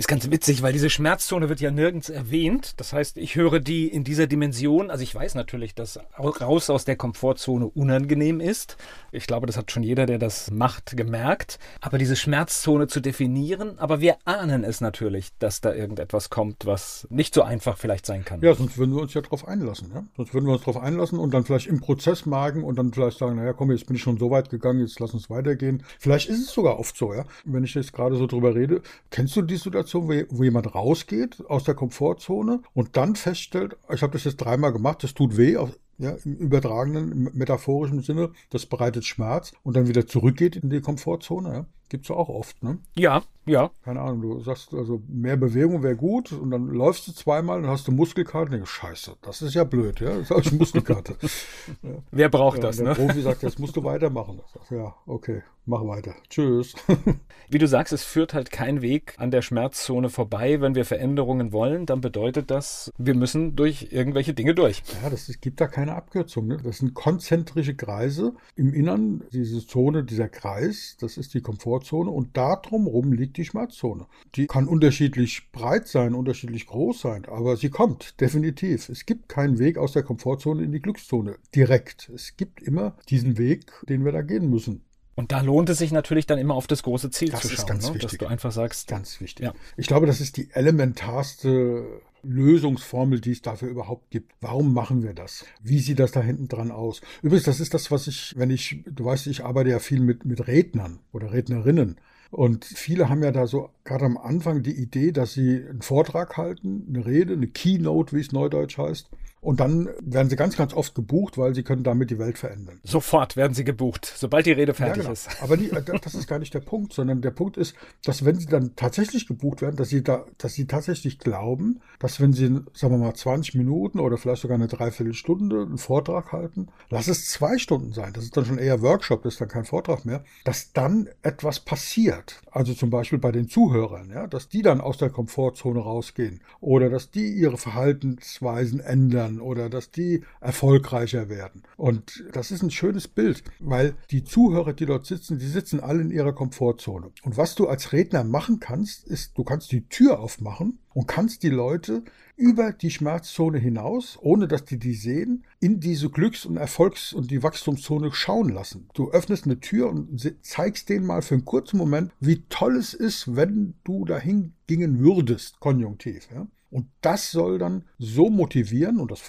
ist 0.00 0.08
ganz 0.08 0.30
witzig, 0.30 0.62
weil 0.62 0.72
diese 0.72 0.88
Schmerzzone 0.88 1.50
wird 1.50 1.60
ja 1.60 1.70
nirgends 1.70 2.08
erwähnt. 2.08 2.72
Das 2.80 2.94
heißt, 2.94 3.18
ich 3.18 3.36
höre 3.36 3.60
die 3.60 3.86
in 3.86 4.02
dieser 4.02 4.26
Dimension. 4.26 4.90
Also 4.90 5.02
ich 5.02 5.14
weiß 5.14 5.34
natürlich, 5.34 5.74
dass 5.74 6.00
raus 6.18 6.70
aus 6.70 6.86
der 6.86 6.96
Komfortzone 6.96 7.66
unangenehm 7.66 8.40
ist. 8.40 8.78
Ich 9.12 9.26
glaube, 9.26 9.46
das 9.46 9.58
hat 9.58 9.70
schon 9.70 9.82
jeder, 9.82 10.06
der 10.06 10.18
das 10.18 10.50
macht, 10.50 10.96
gemerkt. 10.96 11.58
Aber 11.82 11.98
diese 11.98 12.16
Schmerzzone 12.16 12.86
zu 12.86 13.00
definieren, 13.00 13.78
aber 13.78 14.00
wir 14.00 14.16
ahnen 14.24 14.64
es 14.64 14.80
natürlich, 14.80 15.32
dass 15.38 15.60
da 15.60 15.74
irgendetwas 15.74 16.30
kommt, 16.30 16.64
was 16.64 17.06
nicht 17.10 17.34
so 17.34 17.42
einfach 17.42 17.76
vielleicht 17.76 18.06
sein 18.06 18.24
kann. 18.24 18.40
Ja, 18.40 18.54
sonst 18.54 18.78
würden 18.78 18.94
wir 18.94 19.02
uns 19.02 19.12
ja 19.12 19.20
darauf 19.20 19.46
einlassen. 19.46 19.90
Ja? 19.92 20.04
Sonst 20.16 20.32
würden 20.32 20.46
wir 20.46 20.54
uns 20.54 20.62
darauf 20.62 20.82
einlassen 20.82 21.18
und 21.18 21.34
dann 21.34 21.44
vielleicht 21.44 21.66
im 21.66 21.80
Prozess 21.80 22.24
magen 22.24 22.64
und 22.64 22.78
dann 22.78 22.90
vielleicht 22.90 23.18
sagen, 23.18 23.36
naja, 23.36 23.52
komm, 23.52 23.70
jetzt 23.70 23.86
bin 23.86 23.96
ich 23.96 24.02
schon 24.02 24.16
so 24.16 24.30
weit 24.30 24.48
gegangen, 24.48 24.80
jetzt 24.80 24.98
lass 24.98 25.12
uns 25.12 25.28
weitergehen. 25.28 25.82
Vielleicht 25.98 26.30
ist 26.30 26.40
es 26.40 26.54
sogar 26.54 26.78
oft 26.78 26.96
so, 26.96 27.12
ja. 27.12 27.26
Wenn 27.44 27.64
ich 27.64 27.74
jetzt 27.74 27.92
gerade 27.92 28.16
so 28.16 28.26
drüber 28.26 28.54
rede, 28.54 28.80
kennst 29.10 29.36
du 29.36 29.42
die 29.42 29.56
Situation? 29.56 29.89
Situation, 29.90 30.26
wo, 30.30 30.42
jemand 30.44 30.74
rausgeht 30.74 31.44
aus 31.48 31.64
der 31.64 31.74
Komfortzone 31.74 32.62
und 32.74 32.96
dann 32.96 33.16
feststellt, 33.16 33.76
ich 33.92 34.02
habe 34.02 34.12
das 34.12 34.24
jetzt 34.24 34.36
dreimal 34.36 34.72
gemacht, 34.72 35.02
das 35.02 35.14
tut 35.14 35.36
weh, 35.36 35.56
ja, 36.00 36.16
im 36.24 36.36
übertragenen, 36.36 37.12
im 37.12 37.30
metaphorischen 37.34 38.00
Sinne, 38.00 38.30
das 38.48 38.66
bereitet 38.66 39.04
Schmerz 39.04 39.52
und 39.62 39.76
dann 39.76 39.86
wieder 39.86 40.06
zurückgeht 40.06 40.56
in 40.56 40.70
die 40.70 40.80
Komfortzone. 40.80 41.52
Ja. 41.52 41.66
Gibt 41.90 42.04
es 42.06 42.10
auch 42.12 42.28
oft, 42.28 42.62
ne? 42.62 42.78
Ja, 42.94 43.22
ja. 43.46 43.70
Keine 43.84 44.00
Ahnung, 44.00 44.22
du 44.22 44.40
sagst 44.40 44.72
also, 44.74 45.02
mehr 45.08 45.36
Bewegung 45.36 45.82
wäre 45.82 45.96
gut 45.96 46.30
und 46.30 46.52
dann 46.52 46.68
läufst 46.68 47.08
du 47.08 47.12
zweimal, 47.12 47.60
dann 47.60 47.70
hast 47.70 47.88
du 47.88 47.92
Muskelkater 47.92 48.44
und 48.44 48.52
denkst, 48.52 48.70
scheiße, 48.70 49.16
das 49.22 49.42
ist 49.42 49.54
ja 49.54 49.64
blöd, 49.64 49.98
ja, 49.98 50.16
das 50.16 50.30
habe 50.30 50.40
ich 50.40 50.52
Muskelkater. 50.52 51.14
ja. 51.82 51.90
Wer 52.12 52.28
braucht 52.28 52.58
ja, 52.58 52.62
das, 52.62 52.76
der 52.76 52.86
ne? 52.86 52.94
Der 52.94 53.06
Profi 53.06 53.22
sagt, 53.22 53.42
jetzt 53.42 53.58
musst 53.58 53.74
du 53.74 53.82
weitermachen. 53.82 54.40
Sag, 54.54 54.70
ja, 54.70 54.94
okay, 55.04 55.42
mach 55.66 55.84
weiter. 55.84 56.14
Tschüss. 56.28 56.74
Wie 57.48 57.58
du 57.58 57.66
sagst, 57.66 57.92
es 57.92 58.04
führt 58.04 58.34
halt 58.34 58.52
kein 58.52 58.82
Weg 58.82 59.14
an 59.16 59.32
der 59.32 59.42
Schmerzzone 59.42 60.10
vorbei. 60.10 60.60
Wenn 60.60 60.76
wir 60.76 60.84
Veränderungen 60.84 61.52
wollen, 61.52 61.86
dann 61.86 62.00
bedeutet 62.00 62.52
das, 62.52 62.92
wir 62.98 63.16
müssen 63.16 63.56
durch 63.56 63.88
irgendwelche 63.90 64.32
Dinge 64.32 64.54
durch. 64.54 64.84
Ja, 65.02 65.10
das, 65.10 65.28
gibt 65.40 65.60
da 65.60 65.66
keine 65.66 65.89
Abkürzung. 65.94 66.48
Ne? 66.48 66.58
Das 66.62 66.78
sind 66.78 66.94
konzentrische 66.94 67.74
Kreise. 67.74 68.34
Im 68.56 68.74
Innern, 68.74 69.24
diese 69.32 69.66
Zone, 69.66 70.04
dieser 70.04 70.28
Kreis, 70.28 70.96
das 71.00 71.16
ist 71.16 71.34
die 71.34 71.40
Komfort 71.40 71.60
Komfortzone 71.60 72.10
und 72.10 72.36
da 72.36 72.56
drumherum 72.56 73.12
liegt 73.12 73.36
die 73.36 73.44
Schmerzzone. 73.44 74.06
Die 74.34 74.46
kann 74.46 74.66
unterschiedlich 74.66 75.50
breit 75.52 75.88
sein, 75.88 76.14
unterschiedlich 76.14 76.66
groß 76.66 77.00
sein, 77.00 77.26
aber 77.26 77.56
sie 77.56 77.70
kommt 77.70 78.20
definitiv. 78.20 78.88
Es 78.88 79.06
gibt 79.06 79.28
keinen 79.28 79.58
Weg 79.58 79.78
aus 79.78 79.92
der 79.92 80.02
Komfortzone 80.02 80.62
in 80.62 80.72
die 80.72 80.80
Glückszone 80.80 81.36
direkt. 81.54 82.10
Es 82.14 82.36
gibt 82.36 82.62
immer 82.62 82.96
diesen 83.08 83.38
Weg, 83.38 83.72
den 83.88 84.04
wir 84.04 84.12
da 84.12 84.22
gehen 84.22 84.50
müssen. 84.50 84.82
Und 85.20 85.32
da 85.32 85.42
lohnt 85.42 85.68
es 85.68 85.76
sich 85.76 85.92
natürlich 85.92 86.24
dann 86.24 86.38
immer 86.38 86.54
auf 86.54 86.66
das 86.66 86.82
große 86.82 87.10
Ziel 87.10 87.28
das 87.28 87.42
zu 87.42 87.48
schauen, 87.48 87.56
ist 87.58 87.66
ganz 87.66 87.88
ne? 87.88 87.94
wichtig. 87.94 88.10
dass 88.10 88.18
du 88.18 88.26
einfach 88.26 88.52
sagst. 88.52 88.88
Ganz 88.88 89.20
wichtig. 89.20 89.44
Ja. 89.44 89.52
Ich 89.76 89.86
glaube, 89.86 90.06
das 90.06 90.22
ist 90.22 90.38
die 90.38 90.48
elementarste 90.50 91.84
Lösungsformel, 92.22 93.20
die 93.20 93.32
es 93.32 93.42
dafür 93.42 93.68
überhaupt 93.68 94.10
gibt. 94.10 94.32
Warum 94.40 94.72
machen 94.72 95.02
wir 95.02 95.12
das? 95.12 95.44
Wie 95.62 95.78
sieht 95.80 95.98
das 95.98 96.12
da 96.12 96.22
hinten 96.22 96.48
dran 96.48 96.70
aus? 96.70 97.02
Übrigens, 97.20 97.44
das 97.44 97.60
ist 97.60 97.74
das, 97.74 97.90
was 97.90 98.06
ich, 98.06 98.32
wenn 98.38 98.48
ich, 98.48 98.82
du 98.86 99.04
weißt, 99.04 99.26
ich 99.26 99.44
arbeite 99.44 99.68
ja 99.68 99.78
viel 99.78 100.00
mit, 100.00 100.24
mit 100.24 100.46
Rednern 100.46 101.00
oder 101.12 101.34
Rednerinnen. 101.34 101.96
Und 102.30 102.64
viele 102.64 103.10
haben 103.10 103.22
ja 103.22 103.30
da 103.30 103.46
so 103.46 103.68
gerade 103.84 104.06
am 104.06 104.16
Anfang 104.16 104.62
die 104.62 104.74
Idee, 104.74 105.12
dass 105.12 105.34
sie 105.34 105.66
einen 105.68 105.82
Vortrag 105.82 106.38
halten, 106.38 106.86
eine 106.88 107.04
Rede, 107.04 107.34
eine 107.34 107.48
Keynote, 107.48 108.16
wie 108.16 108.20
es 108.20 108.32
neudeutsch 108.32 108.78
heißt. 108.78 109.10
Und 109.40 109.58
dann 109.60 109.88
werden 110.02 110.28
sie 110.28 110.36
ganz, 110.36 110.56
ganz 110.56 110.74
oft 110.74 110.94
gebucht, 110.94 111.38
weil 111.38 111.54
sie 111.54 111.62
können 111.62 111.82
damit 111.82 112.10
die 112.10 112.18
Welt 112.18 112.36
verändern. 112.36 112.78
Sofort 112.84 113.36
werden 113.36 113.54
sie 113.54 113.64
gebucht, 113.64 114.12
sobald 114.14 114.44
die 114.44 114.52
Rede 114.52 114.74
fertig 114.74 114.98
ja, 114.98 115.02
genau. 115.02 115.12
ist. 115.12 115.28
Aber 115.42 115.56
die, 115.56 115.70
das 116.02 116.14
ist 116.14 116.28
gar 116.28 116.38
nicht 116.38 116.52
der 116.52 116.60
Punkt, 116.60 116.92
sondern 116.92 117.22
der 117.22 117.30
Punkt 117.30 117.56
ist, 117.56 117.74
dass 118.04 118.24
wenn 118.26 118.38
sie 118.38 118.46
dann 118.46 118.76
tatsächlich 118.76 119.26
gebucht 119.26 119.62
werden, 119.62 119.76
dass 119.76 119.88
sie 119.88 120.02
da, 120.02 120.26
dass 120.36 120.52
sie 120.52 120.66
tatsächlich 120.66 121.18
glauben, 121.18 121.80
dass 121.98 122.20
wenn 122.20 122.34
sie, 122.34 122.60
sagen 122.74 122.92
wir 122.94 122.98
mal, 122.98 123.14
20 123.14 123.54
Minuten 123.54 123.98
oder 123.98 124.18
vielleicht 124.18 124.42
sogar 124.42 124.56
eine 124.56 124.68
Dreiviertelstunde 124.68 125.62
einen 125.62 125.78
Vortrag 125.78 126.32
halten, 126.32 126.68
lass 126.90 127.08
es 127.08 127.28
zwei 127.28 127.56
Stunden 127.56 127.94
sein, 127.94 128.12
das 128.12 128.24
ist 128.24 128.36
dann 128.36 128.44
schon 128.44 128.58
eher 128.58 128.82
Workshop, 128.82 129.22
das 129.22 129.34
ist 129.34 129.40
dann 129.40 129.48
kein 129.48 129.64
Vortrag 129.64 130.04
mehr, 130.04 130.22
dass 130.44 130.74
dann 130.74 131.08
etwas 131.22 131.60
passiert. 131.60 132.42
Also 132.50 132.74
zum 132.74 132.90
Beispiel 132.90 133.18
bei 133.18 133.32
den 133.32 133.48
Zuhörern, 133.48 134.10
ja, 134.10 134.26
dass 134.26 134.50
die 134.50 134.60
dann 134.60 134.82
aus 134.82 134.98
der 134.98 135.08
Komfortzone 135.08 135.80
rausgehen 135.80 136.42
oder 136.60 136.90
dass 136.90 137.10
die 137.10 137.32
ihre 137.32 137.56
Verhaltensweisen 137.56 138.80
ändern 138.80 139.29
werden 139.30 139.40
oder 139.40 139.68
dass 139.68 139.90
die 139.90 140.22
erfolgreicher 140.40 141.28
werden. 141.28 141.62
Und 141.76 142.24
das 142.32 142.50
ist 142.50 142.62
ein 142.62 142.70
schönes 142.70 143.08
Bild, 143.08 143.42
weil 143.58 143.94
die 144.10 144.24
Zuhörer, 144.24 144.72
die 144.72 144.86
dort 144.86 145.06
sitzen, 145.06 145.38
die 145.38 145.46
sitzen 145.46 145.80
alle 145.80 146.02
in 146.02 146.10
ihrer 146.10 146.32
Komfortzone. 146.32 147.10
Und 147.22 147.36
was 147.36 147.54
du 147.54 147.68
als 147.68 147.92
Redner 147.92 148.24
machen 148.24 148.60
kannst, 148.60 149.06
ist, 149.06 149.36
du 149.36 149.44
kannst 149.44 149.72
die 149.72 149.88
Tür 149.88 150.20
aufmachen 150.20 150.78
und 150.92 151.06
kannst 151.06 151.42
die 151.42 151.50
Leute 151.50 152.02
über 152.36 152.72
die 152.72 152.90
Schmerzzone 152.90 153.58
hinaus, 153.58 154.18
ohne 154.20 154.48
dass 154.48 154.64
die 154.64 154.78
die 154.78 154.94
sehen, 154.94 155.44
in 155.60 155.78
diese 155.78 156.08
Glücks- 156.08 156.46
und 156.46 156.56
Erfolgs- 156.56 157.12
und 157.12 157.30
die 157.30 157.42
Wachstumszone 157.42 158.12
schauen 158.12 158.48
lassen. 158.48 158.88
Du 158.94 159.10
öffnest 159.10 159.44
eine 159.44 159.60
Tür 159.60 159.90
und 159.90 160.34
zeigst 160.42 160.88
denen 160.88 161.06
mal 161.06 161.22
für 161.22 161.34
einen 161.34 161.44
kurzen 161.44 161.76
Moment, 161.76 162.12
wie 162.18 162.42
toll 162.48 162.76
es 162.76 162.94
ist, 162.94 163.36
wenn 163.36 163.74
du 163.84 164.06
dahin 164.06 164.54
gingen 164.66 165.00
würdest, 165.00 165.60
konjunktiv. 165.60 166.28
Ja? 166.34 166.46
Und 166.70 166.86
das 167.00 167.32
soll 167.32 167.58
dann 167.58 167.84
so 167.98 168.30
motivieren, 168.30 169.00
und 169.00 169.10
das, 169.10 169.22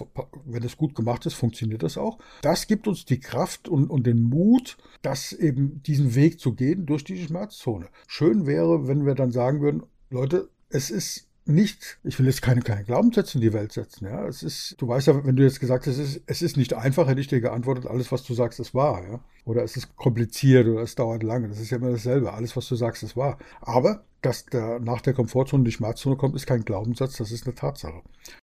wenn 0.45 0.63
es 0.63 0.77
gut 0.77 0.93
gemacht 0.93 1.25
ist, 1.25 1.33
funktioniert 1.33 1.81
das 1.81 1.97
auch. 1.97 2.19
Das 2.41 2.67
gibt 2.67 2.87
uns 2.87 3.05
die 3.05 3.19
Kraft 3.19 3.67
und, 3.67 3.89
und 3.89 4.05
den 4.05 4.21
Mut, 4.21 4.77
das 5.01 5.33
eben 5.33 5.81
diesen 5.83 6.13
Weg 6.13 6.39
zu 6.39 6.53
gehen 6.53 6.85
durch 6.85 7.03
die 7.03 7.17
Schmerzzone. 7.17 7.89
Schön 8.07 8.45
wäre, 8.45 8.87
wenn 8.87 9.05
wir 9.05 9.15
dann 9.15 9.31
sagen 9.31 9.61
würden, 9.61 9.83
Leute, 10.09 10.49
es 10.69 10.91
ist 10.91 11.30
nicht, 11.45 11.99
ich 12.03 12.17
will 12.19 12.27
jetzt 12.27 12.41
keine 12.41 12.61
kleinen 12.61 12.85
Glaubenssätze 12.85 13.37
in 13.37 13.41
die 13.41 13.53
Welt 13.53 13.71
setzen. 13.71 14.05
Ja, 14.05 14.27
es 14.27 14.43
ist, 14.43 14.75
du 14.79 14.87
weißt 14.87 15.07
ja, 15.07 15.25
wenn 15.25 15.35
du 15.35 15.43
jetzt 15.43 15.59
gesagt 15.59 15.87
hast, 15.87 15.97
es 15.97 16.15
ist, 16.15 16.23
es 16.27 16.41
ist 16.41 16.57
nicht 16.57 16.73
einfach, 16.73 17.07
hätte 17.07 17.21
ich 17.21 17.27
dir 17.27 17.41
geantwortet, 17.41 17.87
alles, 17.87 18.11
was 18.11 18.23
du 18.23 18.33
sagst, 18.33 18.59
ist 18.59 18.75
wahr. 18.75 19.03
Ja? 19.09 19.19
Oder 19.45 19.63
es 19.63 19.75
ist 19.75 19.95
kompliziert 19.95 20.67
oder 20.67 20.81
es 20.81 20.95
dauert 20.95 21.23
lange. 21.23 21.49
Das 21.49 21.59
ist 21.59 21.71
ja 21.71 21.77
immer 21.77 21.91
dasselbe. 21.91 22.33
Alles, 22.33 22.55
was 22.55 22.67
du 22.67 22.75
sagst, 22.75 23.03
ist 23.03 23.17
wahr. 23.17 23.37
Aber 23.59 24.03
dass 24.21 24.45
der, 24.45 24.79
nach 24.79 25.01
der 25.01 25.13
Komfortzone 25.13 25.63
die 25.63 25.71
Schmerzzone 25.71 26.15
kommt, 26.15 26.35
ist 26.35 26.45
kein 26.45 26.63
Glaubenssatz, 26.63 27.17
das 27.17 27.31
ist 27.31 27.45
eine 27.45 27.55
Tatsache. 27.55 28.01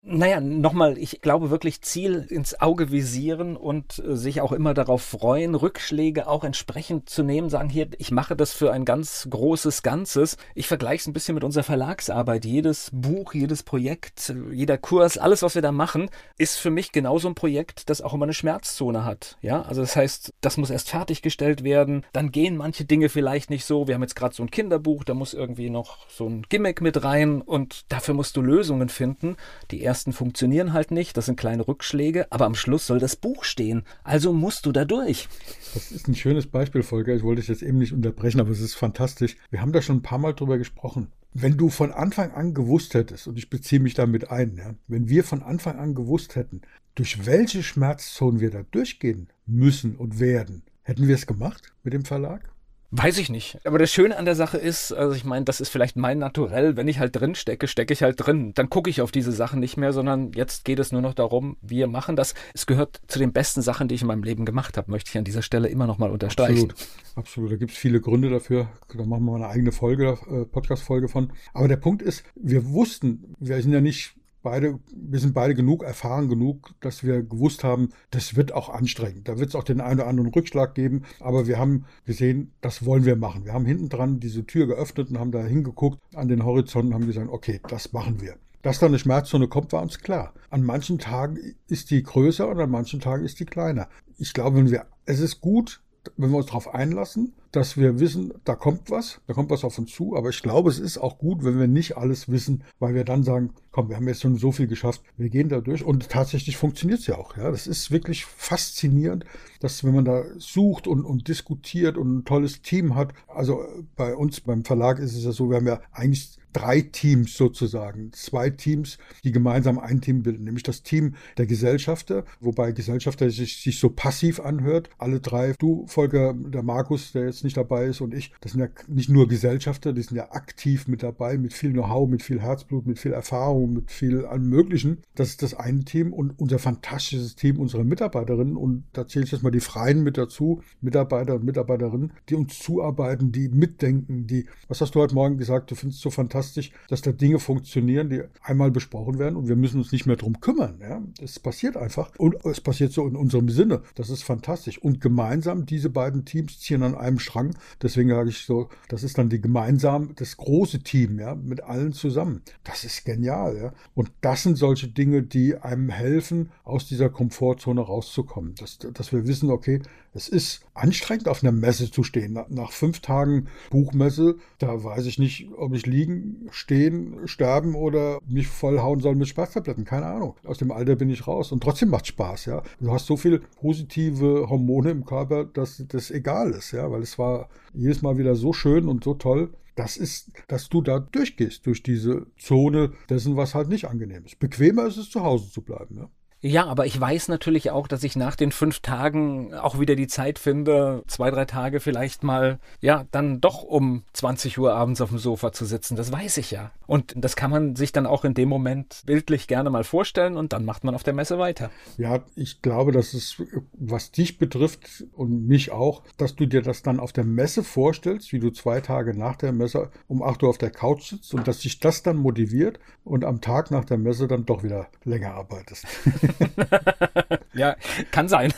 Naja, 0.04 0.40
nochmal, 0.40 0.98
ich 0.98 1.20
glaube 1.20 1.50
wirklich 1.50 1.80
Ziel 1.80 2.26
ins 2.28 2.60
Auge 2.60 2.90
visieren 2.90 3.56
und 3.56 4.00
äh, 4.00 4.16
sich 4.16 4.40
auch 4.40 4.50
immer 4.50 4.74
darauf 4.74 5.00
freuen, 5.00 5.54
Rückschläge 5.54 6.26
auch 6.26 6.42
entsprechend 6.42 7.08
zu 7.08 7.22
nehmen, 7.22 7.48
sagen 7.48 7.68
hier, 7.68 7.86
ich 7.98 8.10
mache 8.10 8.34
das 8.34 8.52
für 8.52 8.72
ein 8.72 8.84
ganz 8.84 9.28
großes 9.30 9.84
Ganzes. 9.84 10.38
Ich 10.56 10.66
vergleiche 10.66 11.02
es 11.02 11.06
ein 11.06 11.12
bisschen 11.12 11.36
mit 11.36 11.44
unserer 11.44 11.62
Verlagsarbeit. 11.62 12.44
Jedes 12.44 12.90
Buch, 12.92 13.32
jedes 13.32 13.62
Projekt, 13.62 14.34
jeder 14.50 14.76
Kurs, 14.76 15.18
alles, 15.18 15.42
was 15.42 15.54
wir 15.54 15.62
da 15.62 15.70
machen, 15.70 16.10
ist 16.36 16.56
für 16.56 16.70
mich 16.70 16.90
genauso 16.90 17.28
ein 17.28 17.36
Projekt, 17.36 17.88
das 17.88 18.00
auch 18.00 18.12
immer 18.12 18.24
eine 18.24 18.34
Schmerzzone 18.34 19.04
hat. 19.04 19.38
Ja, 19.40 19.62
also 19.62 19.82
das 19.82 19.94
heißt, 19.94 20.34
das 20.40 20.56
muss 20.56 20.70
erst 20.70 20.90
fertiggestellt 20.90 21.62
werden, 21.62 22.04
dann 22.12 22.32
gehen 22.32 22.56
manche 22.56 22.84
Dinge 22.84 23.08
vielleicht 23.08 23.50
nicht 23.50 23.64
so. 23.64 23.86
Wir 23.86 23.94
haben 23.94 24.02
jetzt 24.02 24.16
gerade 24.16 24.34
so 24.34 24.42
ein 24.42 24.50
Kinderbuch, 24.50 25.04
da 25.04 25.14
muss 25.14 25.32
irgendwie 25.32 25.70
noch 25.70 26.08
so 26.08 26.28
ein 26.28 26.42
Gimmick 26.48 26.80
mit 26.80 27.04
rein 27.04 27.40
und 27.40 27.84
dafür 27.92 28.14
musst 28.14 28.36
du 28.36 28.42
Lösungen 28.42 28.88
finden. 28.88 29.36
Die 29.70 29.91
ersten 29.92 30.14
funktionieren 30.14 30.72
halt 30.72 30.90
nicht, 30.90 31.18
das 31.18 31.26
sind 31.26 31.38
kleine 31.38 31.68
Rückschläge, 31.68 32.26
aber 32.30 32.46
am 32.46 32.54
Schluss 32.54 32.86
soll 32.86 32.98
das 32.98 33.14
Buch 33.14 33.44
stehen. 33.44 33.82
Also 34.04 34.32
musst 34.32 34.64
du 34.64 34.72
da 34.72 34.86
durch. 34.86 35.28
Das 35.74 35.92
ist 35.92 36.08
ein 36.08 36.14
schönes 36.14 36.46
Beispiel, 36.46 36.82
Volker. 36.82 37.14
Ich 37.14 37.22
wollte 37.22 37.42
es 37.42 37.48
jetzt 37.48 37.62
eben 37.62 37.76
nicht 37.76 37.92
unterbrechen, 37.92 38.40
aber 38.40 38.48
es 38.48 38.62
ist 38.62 38.72
fantastisch. 38.72 39.36
Wir 39.50 39.60
haben 39.60 39.72
da 39.72 39.82
schon 39.82 39.96
ein 39.96 40.02
paar 40.02 40.16
Mal 40.16 40.32
drüber 40.32 40.56
gesprochen. 40.56 41.08
Wenn 41.34 41.58
du 41.58 41.68
von 41.68 41.92
Anfang 41.92 42.32
an 42.32 42.54
gewusst 42.54 42.94
hättest, 42.94 43.26
und 43.26 43.36
ich 43.36 43.50
beziehe 43.50 43.82
mich 43.82 43.92
damit 43.92 44.30
ein, 44.30 44.56
ja, 44.56 44.74
wenn 44.88 45.10
wir 45.10 45.24
von 45.24 45.42
Anfang 45.42 45.78
an 45.78 45.94
gewusst 45.94 46.36
hätten, 46.36 46.62
durch 46.94 47.26
welche 47.26 47.62
Schmerzzonen 47.62 48.40
wir 48.40 48.50
da 48.50 48.62
durchgehen 48.70 49.28
müssen 49.44 49.96
und 49.96 50.18
werden, 50.18 50.62
hätten 50.84 51.06
wir 51.06 51.16
es 51.16 51.26
gemacht 51.26 51.70
mit 51.82 51.92
dem 51.92 52.06
Verlag? 52.06 52.50
Weiß 52.94 53.16
ich 53.16 53.30
nicht. 53.30 53.58
Aber 53.64 53.78
das 53.78 53.90
Schöne 53.90 54.18
an 54.18 54.26
der 54.26 54.34
Sache 54.34 54.58
ist, 54.58 54.92
also 54.92 55.16
ich 55.16 55.24
meine, 55.24 55.46
das 55.46 55.62
ist 55.62 55.70
vielleicht 55.70 55.96
mein 55.96 56.18
Naturell. 56.18 56.76
Wenn 56.76 56.88
ich 56.88 56.98
halt 56.98 57.16
drin 57.16 57.34
stecke, 57.34 57.66
stecke 57.66 57.94
ich 57.94 58.02
halt 58.02 58.16
drin. 58.18 58.52
Dann 58.54 58.68
gucke 58.68 58.90
ich 58.90 59.00
auf 59.00 59.10
diese 59.10 59.32
Sachen 59.32 59.60
nicht 59.60 59.78
mehr, 59.78 59.94
sondern 59.94 60.32
jetzt 60.32 60.66
geht 60.66 60.78
es 60.78 60.92
nur 60.92 61.00
noch 61.00 61.14
darum, 61.14 61.56
wir 61.62 61.86
machen 61.86 62.16
das. 62.16 62.34
Es 62.52 62.66
gehört 62.66 63.00
zu 63.06 63.18
den 63.18 63.32
besten 63.32 63.62
Sachen, 63.62 63.88
die 63.88 63.94
ich 63.94 64.02
in 64.02 64.08
meinem 64.08 64.22
Leben 64.22 64.44
gemacht 64.44 64.76
habe, 64.76 64.90
möchte 64.90 65.08
ich 65.08 65.16
an 65.16 65.24
dieser 65.24 65.40
Stelle 65.40 65.68
immer 65.68 65.86
noch 65.86 65.96
mal 65.96 66.10
unterstreichen. 66.10 66.70
Absolut, 66.70 67.16
absolut. 67.16 67.52
Da 67.52 67.56
gibt 67.56 67.70
es 67.70 67.78
viele 67.78 67.98
Gründe 67.98 68.28
dafür. 68.28 68.68
Da 68.94 69.02
machen 69.06 69.24
wir 69.24 69.32
mal 69.32 69.36
eine 69.36 69.48
eigene 69.48 69.72
Folge, 69.72 70.18
äh, 70.30 70.44
Podcast-Folge 70.44 71.08
von. 71.08 71.32
Aber 71.54 71.68
der 71.68 71.78
Punkt 71.78 72.02
ist, 72.02 72.24
wir 72.34 72.68
wussten, 72.72 73.34
wir 73.40 73.62
sind 73.62 73.72
ja 73.72 73.80
nicht 73.80 74.16
beide, 74.42 74.78
wir 74.94 75.18
sind 75.18 75.34
beide 75.34 75.54
genug 75.54 75.82
erfahren 75.82 76.28
genug, 76.28 76.74
dass 76.80 77.04
wir 77.04 77.22
gewusst 77.22 77.64
haben, 77.64 77.90
das 78.10 78.36
wird 78.36 78.52
auch 78.52 78.68
anstrengend. 78.68 79.28
Da 79.28 79.38
wird 79.38 79.50
es 79.50 79.54
auch 79.54 79.64
den 79.64 79.80
einen 79.80 80.00
oder 80.00 80.08
anderen 80.08 80.30
Rückschlag 80.30 80.74
geben. 80.74 81.02
Aber 81.20 81.46
wir 81.46 81.58
haben 81.58 81.84
gesehen, 82.04 82.52
das 82.60 82.84
wollen 82.84 83.04
wir 83.04 83.16
machen. 83.16 83.44
Wir 83.44 83.52
haben 83.52 83.66
hinten 83.66 83.88
dran 83.88 84.20
diese 84.20 84.44
Tür 84.44 84.66
geöffnet 84.66 85.10
und 85.10 85.18
haben 85.18 85.32
da 85.32 85.42
hingeguckt 85.42 85.98
an 86.14 86.28
den 86.28 86.44
Horizont 86.44 86.86
und 86.86 86.94
haben 86.94 87.06
gesagt, 87.06 87.28
okay, 87.30 87.60
das 87.68 87.92
machen 87.92 88.20
wir. 88.20 88.36
Dass 88.62 88.78
da 88.78 88.86
eine 88.86 88.98
Schmerzzone 88.98 89.48
kommt, 89.48 89.72
war 89.72 89.82
uns 89.82 89.98
klar. 89.98 90.34
An 90.50 90.62
manchen 90.62 90.98
Tagen 90.98 91.38
ist 91.68 91.90
die 91.90 92.02
größer 92.02 92.48
und 92.48 92.60
an 92.60 92.70
manchen 92.70 93.00
Tagen 93.00 93.24
ist 93.24 93.40
die 93.40 93.44
kleiner. 93.44 93.88
Ich 94.18 94.34
glaube, 94.34 94.58
wenn 94.58 94.70
wir, 94.70 94.86
es 95.04 95.18
ist 95.18 95.40
gut, 95.40 95.82
wenn 96.16 96.30
wir 96.30 96.38
uns 96.38 96.46
darauf 96.46 96.74
einlassen, 96.74 97.32
dass 97.52 97.76
wir 97.76 98.00
wissen, 98.00 98.32
da 98.44 98.54
kommt 98.54 98.90
was, 98.90 99.20
da 99.26 99.34
kommt 99.34 99.50
was 99.50 99.62
auf 99.62 99.78
uns 99.78 99.92
zu. 99.92 100.16
Aber 100.16 100.30
ich 100.30 100.42
glaube, 100.42 100.70
es 100.70 100.78
ist 100.78 100.98
auch 100.98 101.18
gut, 101.18 101.44
wenn 101.44 101.58
wir 101.58 101.68
nicht 101.68 101.96
alles 101.96 102.30
wissen, 102.30 102.64
weil 102.78 102.94
wir 102.94 103.04
dann 103.04 103.22
sagen, 103.22 103.50
komm, 103.70 103.88
wir 103.88 103.96
haben 103.96 104.08
jetzt 104.08 104.22
schon 104.22 104.36
so 104.36 104.52
viel 104.52 104.66
geschafft, 104.66 105.02
wir 105.16 105.28
gehen 105.28 105.48
da 105.48 105.60
durch. 105.60 105.84
Und 105.84 106.08
tatsächlich 106.08 106.56
funktioniert 106.56 107.00
es 107.00 107.06
ja 107.06 107.16
auch. 107.16 107.36
Ja, 107.36 107.50
das 107.50 107.66
ist 107.66 107.90
wirklich 107.90 108.24
faszinierend, 108.24 109.24
dass 109.60 109.84
wenn 109.84 109.94
man 109.94 110.04
da 110.04 110.24
sucht 110.38 110.86
und, 110.86 111.04
und 111.04 111.28
diskutiert 111.28 111.96
und 111.96 112.18
ein 112.18 112.24
tolles 112.24 112.62
Team 112.62 112.94
hat. 112.94 113.12
Also 113.28 113.64
bei 113.96 114.14
uns 114.16 114.40
beim 114.40 114.64
Verlag 114.64 114.98
ist 114.98 115.14
es 115.14 115.24
ja 115.24 115.32
so, 115.32 115.50
wir 115.50 115.58
haben 115.58 115.66
ja 115.66 115.80
eigentlich 115.92 116.38
drei 116.52 116.80
Teams 116.80 117.36
sozusagen. 117.36 118.12
Zwei 118.12 118.50
Teams, 118.50 118.98
die 119.24 119.32
gemeinsam 119.32 119.78
ein 119.78 120.00
Team 120.00 120.22
bilden, 120.22 120.44
nämlich 120.44 120.62
das 120.62 120.82
Team 120.82 121.14
der 121.38 121.46
Gesellschafter, 121.46 122.24
wobei 122.40 122.72
Gesellschafter 122.72 123.30
sich, 123.30 123.62
sich 123.62 123.78
so 123.78 123.90
passiv 123.90 124.40
anhört. 124.40 124.90
Alle 124.98 125.20
drei, 125.20 125.54
du, 125.58 125.86
Volker, 125.86 126.34
der 126.34 126.62
Markus, 126.62 127.12
der 127.12 127.26
jetzt 127.26 127.44
nicht 127.44 127.56
dabei 127.56 127.86
ist 127.86 128.00
und 128.00 128.14
ich, 128.14 128.32
das 128.40 128.52
sind 128.52 128.60
ja 128.60 128.68
nicht 128.88 129.08
nur 129.08 129.28
Gesellschafter, 129.28 129.92
die 129.92 130.02
sind 130.02 130.16
ja 130.16 130.32
aktiv 130.32 130.88
mit 130.88 131.02
dabei, 131.02 131.38
mit 131.38 131.52
viel 131.52 131.72
Know-how, 131.72 132.08
mit 132.08 132.22
viel 132.22 132.40
Herzblut, 132.40 132.86
mit 132.86 132.98
viel 132.98 133.12
Erfahrung, 133.12 133.72
mit 133.72 133.90
viel 133.90 134.24
allem 134.26 134.48
Möglichen. 134.48 134.98
Das 135.14 135.28
ist 135.28 135.42
das 135.42 135.54
eine 135.54 135.84
Team 135.84 136.12
und 136.12 136.38
unser 136.38 136.58
fantastisches 136.58 137.36
Team 137.36 137.58
unserer 137.58 137.84
Mitarbeiterinnen 137.84 138.56
und 138.56 138.84
da 138.92 139.06
zähle 139.06 139.24
ich 139.24 139.32
jetzt 139.32 139.42
mal 139.42 139.50
die 139.50 139.60
Freien 139.60 140.02
mit 140.02 140.18
dazu, 140.18 140.62
Mitarbeiter 140.80 141.34
und 141.36 141.44
Mitarbeiterinnen, 141.44 142.12
die 142.28 142.34
uns 142.34 142.58
zuarbeiten, 142.58 143.32
die 143.32 143.48
mitdenken, 143.48 144.26
die, 144.26 144.46
was 144.68 144.80
hast 144.80 144.94
du 144.94 145.00
heute 145.00 145.14
Morgen 145.14 145.38
gesagt, 145.38 145.70
du 145.70 145.74
findest 145.74 145.98
es 145.98 146.02
so 146.02 146.10
fantastisch, 146.10 146.41
fantastisch, 146.42 146.72
dass 146.88 147.02
da 147.02 147.12
Dinge 147.12 147.38
funktionieren, 147.38 148.10
die 148.10 148.22
einmal 148.42 148.70
besprochen 148.70 149.18
werden 149.18 149.36
und 149.36 149.48
wir 149.48 149.56
müssen 149.56 149.78
uns 149.78 149.92
nicht 149.92 150.06
mehr 150.06 150.16
drum 150.16 150.40
kümmern. 150.40 150.78
Ja? 150.80 151.00
Es 151.20 151.38
passiert 151.38 151.76
einfach 151.76 152.10
und 152.18 152.44
es 152.44 152.60
passiert 152.60 152.92
so 152.92 153.06
in 153.06 153.16
unserem 153.16 153.48
Sinne. 153.48 153.82
Das 153.94 154.10
ist 154.10 154.24
fantastisch. 154.24 154.78
Und 154.78 155.00
gemeinsam, 155.00 155.66
diese 155.66 155.90
beiden 155.90 156.24
Teams 156.24 156.58
ziehen 156.58 156.82
an 156.82 156.94
einem 156.96 157.18
Strang. 157.18 157.54
Deswegen 157.80 158.10
sage 158.10 158.30
ich 158.30 158.44
so, 158.44 158.68
das 158.88 159.04
ist 159.04 159.18
dann 159.18 159.28
die 159.28 159.40
gemeinsam, 159.40 160.14
das 160.16 160.36
große 160.36 160.80
Team, 160.80 161.18
ja, 161.18 161.34
mit 161.34 161.62
allen 161.62 161.92
zusammen. 161.92 162.42
Das 162.64 162.84
ist 162.84 163.04
genial, 163.04 163.56
ja. 163.56 163.72
Und 163.94 164.10
das 164.20 164.42
sind 164.42 164.56
solche 164.58 164.88
Dinge, 164.88 165.22
die 165.22 165.56
einem 165.56 165.90
helfen, 165.90 166.50
aus 166.64 166.88
dieser 166.88 167.08
Komfortzone 167.08 167.80
rauszukommen. 167.80 168.54
Dass, 168.56 168.78
dass 168.78 169.12
wir 169.12 169.26
wissen, 169.26 169.50
okay, 169.50 169.80
es 170.14 170.28
ist 170.28 170.60
anstrengend, 170.74 171.28
auf 171.28 171.42
einer 171.42 171.52
Messe 171.52 171.90
zu 171.90 172.02
stehen. 172.02 172.38
Nach 172.48 172.70
fünf 172.70 173.00
Tagen 173.00 173.48
Buchmesse, 173.70 174.36
da 174.58 174.84
weiß 174.84 175.06
ich 175.06 175.18
nicht, 175.18 175.48
ob 175.56 175.74
ich 175.74 175.86
liegen, 175.86 176.48
stehen, 176.50 177.26
sterben 177.26 177.74
oder 177.74 178.18
mich 178.26 178.48
vollhauen 178.48 179.00
soll 179.00 179.14
mit 179.14 179.28
Schmerztabletten. 179.28 179.84
Keine 179.84 180.06
Ahnung. 180.06 180.36
Aus 180.44 180.58
dem 180.58 180.70
Alter 180.70 180.96
bin 180.96 181.08
ich 181.08 181.26
raus. 181.26 181.50
Und 181.50 181.62
trotzdem 181.62 181.88
macht 181.88 182.06
Spaß, 182.06 182.44
ja. 182.46 182.62
Du 182.78 182.92
hast 182.92 183.06
so 183.06 183.16
viele 183.16 183.40
positive 183.60 184.48
Hormone 184.50 184.90
im 184.90 185.04
Körper, 185.04 185.44
dass 185.44 185.82
das 185.88 186.10
egal 186.10 186.50
ist, 186.50 186.72
ja. 186.72 186.90
Weil 186.90 187.02
es 187.02 187.18
war 187.18 187.48
jedes 187.72 188.02
Mal 188.02 188.18
wieder 188.18 188.34
so 188.34 188.52
schön 188.52 188.88
und 188.88 189.04
so 189.04 189.14
toll. 189.14 189.54
Das 189.76 189.96
ist, 189.96 190.30
dass 190.48 190.68
du 190.68 190.82
da 190.82 190.98
durchgehst, 190.98 191.64
durch 191.64 191.82
diese 191.82 192.26
Zone 192.36 192.92
dessen, 193.08 193.36
was 193.36 193.54
halt 193.54 193.68
nicht 193.68 193.86
angenehm 193.86 194.26
ist. 194.26 194.38
Bequemer 194.38 194.86
ist 194.86 194.98
es, 194.98 195.08
zu 195.08 195.22
Hause 195.22 195.50
zu 195.50 195.62
bleiben, 195.62 195.96
ja. 195.96 196.10
Ja, 196.44 196.66
aber 196.66 196.86
ich 196.86 197.00
weiß 197.00 197.28
natürlich 197.28 197.70
auch, 197.70 197.86
dass 197.86 198.02
ich 198.02 198.16
nach 198.16 198.34
den 198.34 198.50
fünf 198.50 198.80
Tagen 198.80 199.54
auch 199.54 199.78
wieder 199.78 199.94
die 199.94 200.08
Zeit 200.08 200.40
finde, 200.40 201.04
zwei, 201.06 201.30
drei 201.30 201.44
Tage 201.44 201.78
vielleicht 201.78 202.24
mal, 202.24 202.58
ja, 202.80 203.06
dann 203.12 203.40
doch 203.40 203.62
um 203.62 204.02
20 204.12 204.58
Uhr 204.58 204.74
abends 204.74 205.00
auf 205.00 205.10
dem 205.10 205.18
Sofa 205.18 205.52
zu 205.52 205.64
sitzen. 205.64 205.94
Das 205.94 206.10
weiß 206.10 206.38
ich 206.38 206.50
ja. 206.50 206.72
Und 206.88 207.14
das 207.16 207.36
kann 207.36 207.52
man 207.52 207.76
sich 207.76 207.92
dann 207.92 208.06
auch 208.06 208.24
in 208.24 208.34
dem 208.34 208.48
Moment 208.48 209.02
bildlich 209.06 209.46
gerne 209.46 209.70
mal 209.70 209.84
vorstellen 209.84 210.36
und 210.36 210.52
dann 210.52 210.64
macht 210.64 210.82
man 210.82 210.96
auf 210.96 211.04
der 211.04 211.14
Messe 211.14 211.38
weiter. 211.38 211.70
Ja, 211.96 212.24
ich 212.34 212.60
glaube, 212.60 212.90
dass 212.90 213.14
es, 213.14 213.40
was 213.72 214.10
dich 214.10 214.38
betrifft 214.38 215.04
und 215.12 215.46
mich 215.46 215.70
auch, 215.70 216.02
dass 216.16 216.34
du 216.34 216.46
dir 216.46 216.60
das 216.60 216.82
dann 216.82 216.98
auf 216.98 217.12
der 217.12 217.24
Messe 217.24 217.62
vorstellst, 217.62 218.32
wie 218.32 218.40
du 218.40 218.50
zwei 218.50 218.80
Tage 218.80 219.16
nach 219.16 219.36
der 219.36 219.52
Messe 219.52 219.90
um 220.08 220.24
8 220.24 220.42
Uhr 220.42 220.48
auf 220.48 220.58
der 220.58 220.70
Couch 220.70 221.10
sitzt 221.10 221.32
und 221.34 221.46
dass 221.46 221.60
dich 221.60 221.78
das 221.78 222.02
dann 222.02 222.16
motiviert 222.16 222.80
und 223.04 223.24
am 223.24 223.40
Tag 223.40 223.70
nach 223.70 223.84
der 223.84 223.98
Messe 223.98 224.26
dann 224.26 224.44
doch 224.44 224.64
wieder 224.64 224.88
länger 225.04 225.34
arbeitest. 225.34 225.86
ja, 227.54 227.76
kann 228.10 228.28
sein. 228.28 228.52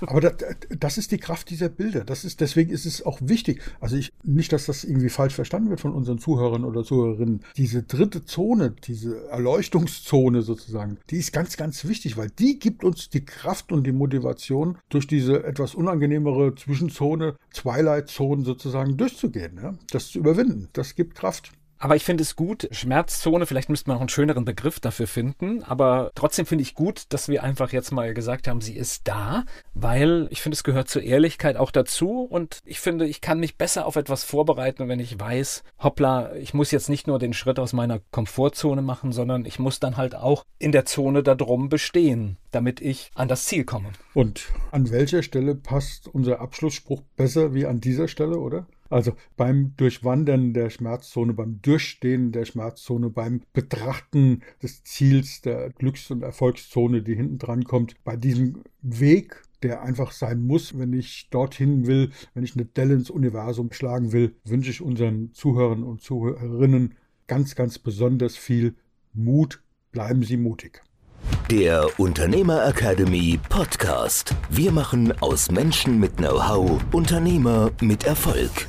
Aber 0.00 0.20
das, 0.20 0.34
das, 0.78 0.98
ist 0.98 1.12
die 1.12 1.18
Kraft 1.18 1.50
dieser 1.50 1.68
Bilder. 1.68 2.04
Das 2.04 2.24
ist, 2.24 2.40
deswegen 2.40 2.70
ist 2.70 2.86
es 2.86 3.04
auch 3.04 3.18
wichtig. 3.22 3.62
Also 3.80 3.96
ich, 3.96 4.12
nicht, 4.22 4.52
dass 4.52 4.66
das 4.66 4.84
irgendwie 4.84 5.08
falsch 5.08 5.34
verstanden 5.34 5.70
wird 5.70 5.80
von 5.80 5.92
unseren 5.92 6.18
Zuhörern 6.18 6.64
oder 6.64 6.84
Zuhörerinnen. 6.84 7.40
Diese 7.56 7.82
dritte 7.82 8.24
Zone, 8.24 8.74
diese 8.84 9.28
Erleuchtungszone 9.28 10.42
sozusagen, 10.42 10.98
die 11.10 11.18
ist 11.18 11.32
ganz, 11.32 11.56
ganz 11.56 11.86
wichtig, 11.86 12.16
weil 12.16 12.30
die 12.30 12.58
gibt 12.58 12.84
uns 12.84 13.10
die 13.10 13.24
Kraft 13.24 13.72
und 13.72 13.86
die 13.86 13.92
Motivation, 13.92 14.78
durch 14.88 15.06
diese 15.06 15.44
etwas 15.44 15.74
unangenehmere 15.74 16.54
Zwischenzone, 16.54 17.36
Twilight-Zone 17.54 18.44
sozusagen 18.44 18.96
durchzugehen. 18.96 19.58
Ja? 19.62 19.74
Das 19.90 20.08
zu 20.08 20.18
überwinden. 20.18 20.68
Das 20.72 20.94
gibt 20.94 21.14
Kraft. 21.14 21.52
Aber 21.78 21.96
ich 21.96 22.04
finde 22.04 22.22
es 22.22 22.34
gut, 22.34 22.68
Schmerzzone, 22.72 23.46
vielleicht 23.46 23.68
müsste 23.68 23.88
man 23.88 23.96
noch 23.96 24.00
einen 24.00 24.08
schöneren 24.08 24.44
Begriff 24.44 24.80
dafür 24.80 25.06
finden, 25.06 25.62
aber 25.62 26.10
trotzdem 26.14 26.44
finde 26.44 26.62
ich 26.62 26.74
gut, 26.74 27.04
dass 27.10 27.28
wir 27.28 27.44
einfach 27.44 27.72
jetzt 27.72 27.92
mal 27.92 28.14
gesagt 28.14 28.48
haben, 28.48 28.60
sie 28.60 28.76
ist 28.76 29.06
da, 29.06 29.44
weil 29.74 30.26
ich 30.30 30.42
finde, 30.42 30.54
es 30.54 30.64
gehört 30.64 30.88
zur 30.88 31.02
Ehrlichkeit 31.02 31.56
auch 31.56 31.70
dazu 31.70 32.22
und 32.22 32.58
ich 32.64 32.80
finde, 32.80 33.06
ich 33.06 33.20
kann 33.20 33.38
mich 33.38 33.56
besser 33.56 33.86
auf 33.86 33.96
etwas 33.96 34.24
vorbereiten, 34.24 34.88
wenn 34.88 34.98
ich 34.98 35.20
weiß, 35.20 35.62
hoppla, 35.78 36.34
ich 36.34 36.52
muss 36.52 36.72
jetzt 36.72 36.88
nicht 36.88 37.06
nur 37.06 37.18
den 37.18 37.32
Schritt 37.32 37.60
aus 37.60 37.72
meiner 37.72 38.00
Komfortzone 38.10 38.82
machen, 38.82 39.12
sondern 39.12 39.44
ich 39.44 39.58
muss 39.58 39.78
dann 39.78 39.96
halt 39.96 40.16
auch 40.16 40.44
in 40.58 40.72
der 40.72 40.84
Zone 40.84 41.22
da 41.22 41.36
drum 41.36 41.68
bestehen, 41.68 42.38
damit 42.50 42.80
ich 42.80 43.10
an 43.14 43.28
das 43.28 43.44
Ziel 43.44 43.64
komme. 43.64 43.90
Und 44.14 44.48
an 44.72 44.90
welcher 44.90 45.22
Stelle 45.22 45.54
passt 45.54 46.08
unser 46.08 46.40
Abschlussspruch 46.40 47.02
besser 47.16 47.54
wie 47.54 47.66
an 47.66 47.80
dieser 47.80 48.08
Stelle, 48.08 48.38
oder? 48.38 48.66
Also 48.90 49.12
beim 49.36 49.74
Durchwandern 49.76 50.54
der 50.54 50.70
Schmerzzone, 50.70 51.34
beim 51.34 51.60
Durchstehen 51.60 52.32
der 52.32 52.46
Schmerzzone, 52.46 53.10
beim 53.10 53.42
Betrachten 53.52 54.42
des 54.62 54.82
Ziels 54.84 55.42
der 55.42 55.70
Glücks- 55.70 56.10
und 56.10 56.22
Erfolgszone, 56.22 57.02
die 57.02 57.14
hinten 57.14 57.38
dran 57.38 57.64
kommt, 57.64 58.02
bei 58.04 58.16
diesem 58.16 58.62
Weg, 58.80 59.42
der 59.62 59.82
einfach 59.82 60.12
sein 60.12 60.40
muss, 60.40 60.78
wenn 60.78 60.92
ich 60.92 61.28
dorthin 61.30 61.86
will, 61.86 62.10
wenn 62.34 62.44
ich 62.44 62.54
eine 62.54 62.64
Delle 62.64 62.94
ins 62.94 63.10
Universum 63.10 63.72
schlagen 63.72 64.12
will, 64.12 64.36
wünsche 64.44 64.70
ich 64.70 64.80
unseren 64.80 65.32
Zuhörern 65.34 65.82
und 65.82 66.00
Zuhörerinnen 66.00 66.94
ganz, 67.26 67.54
ganz 67.54 67.78
besonders 67.78 68.36
viel 68.36 68.76
Mut. 69.12 69.62
Bleiben 69.92 70.22
Sie 70.22 70.36
mutig. 70.36 70.82
Der 71.50 71.88
Unternehmer 71.98 72.66
Academy 72.66 73.38
Podcast. 73.48 74.34
Wir 74.50 74.70
machen 74.70 75.12
aus 75.20 75.50
Menschen 75.50 75.98
mit 75.98 76.16
Know-how 76.18 76.80
Unternehmer 76.92 77.70
mit 77.80 78.04
Erfolg. 78.04 78.68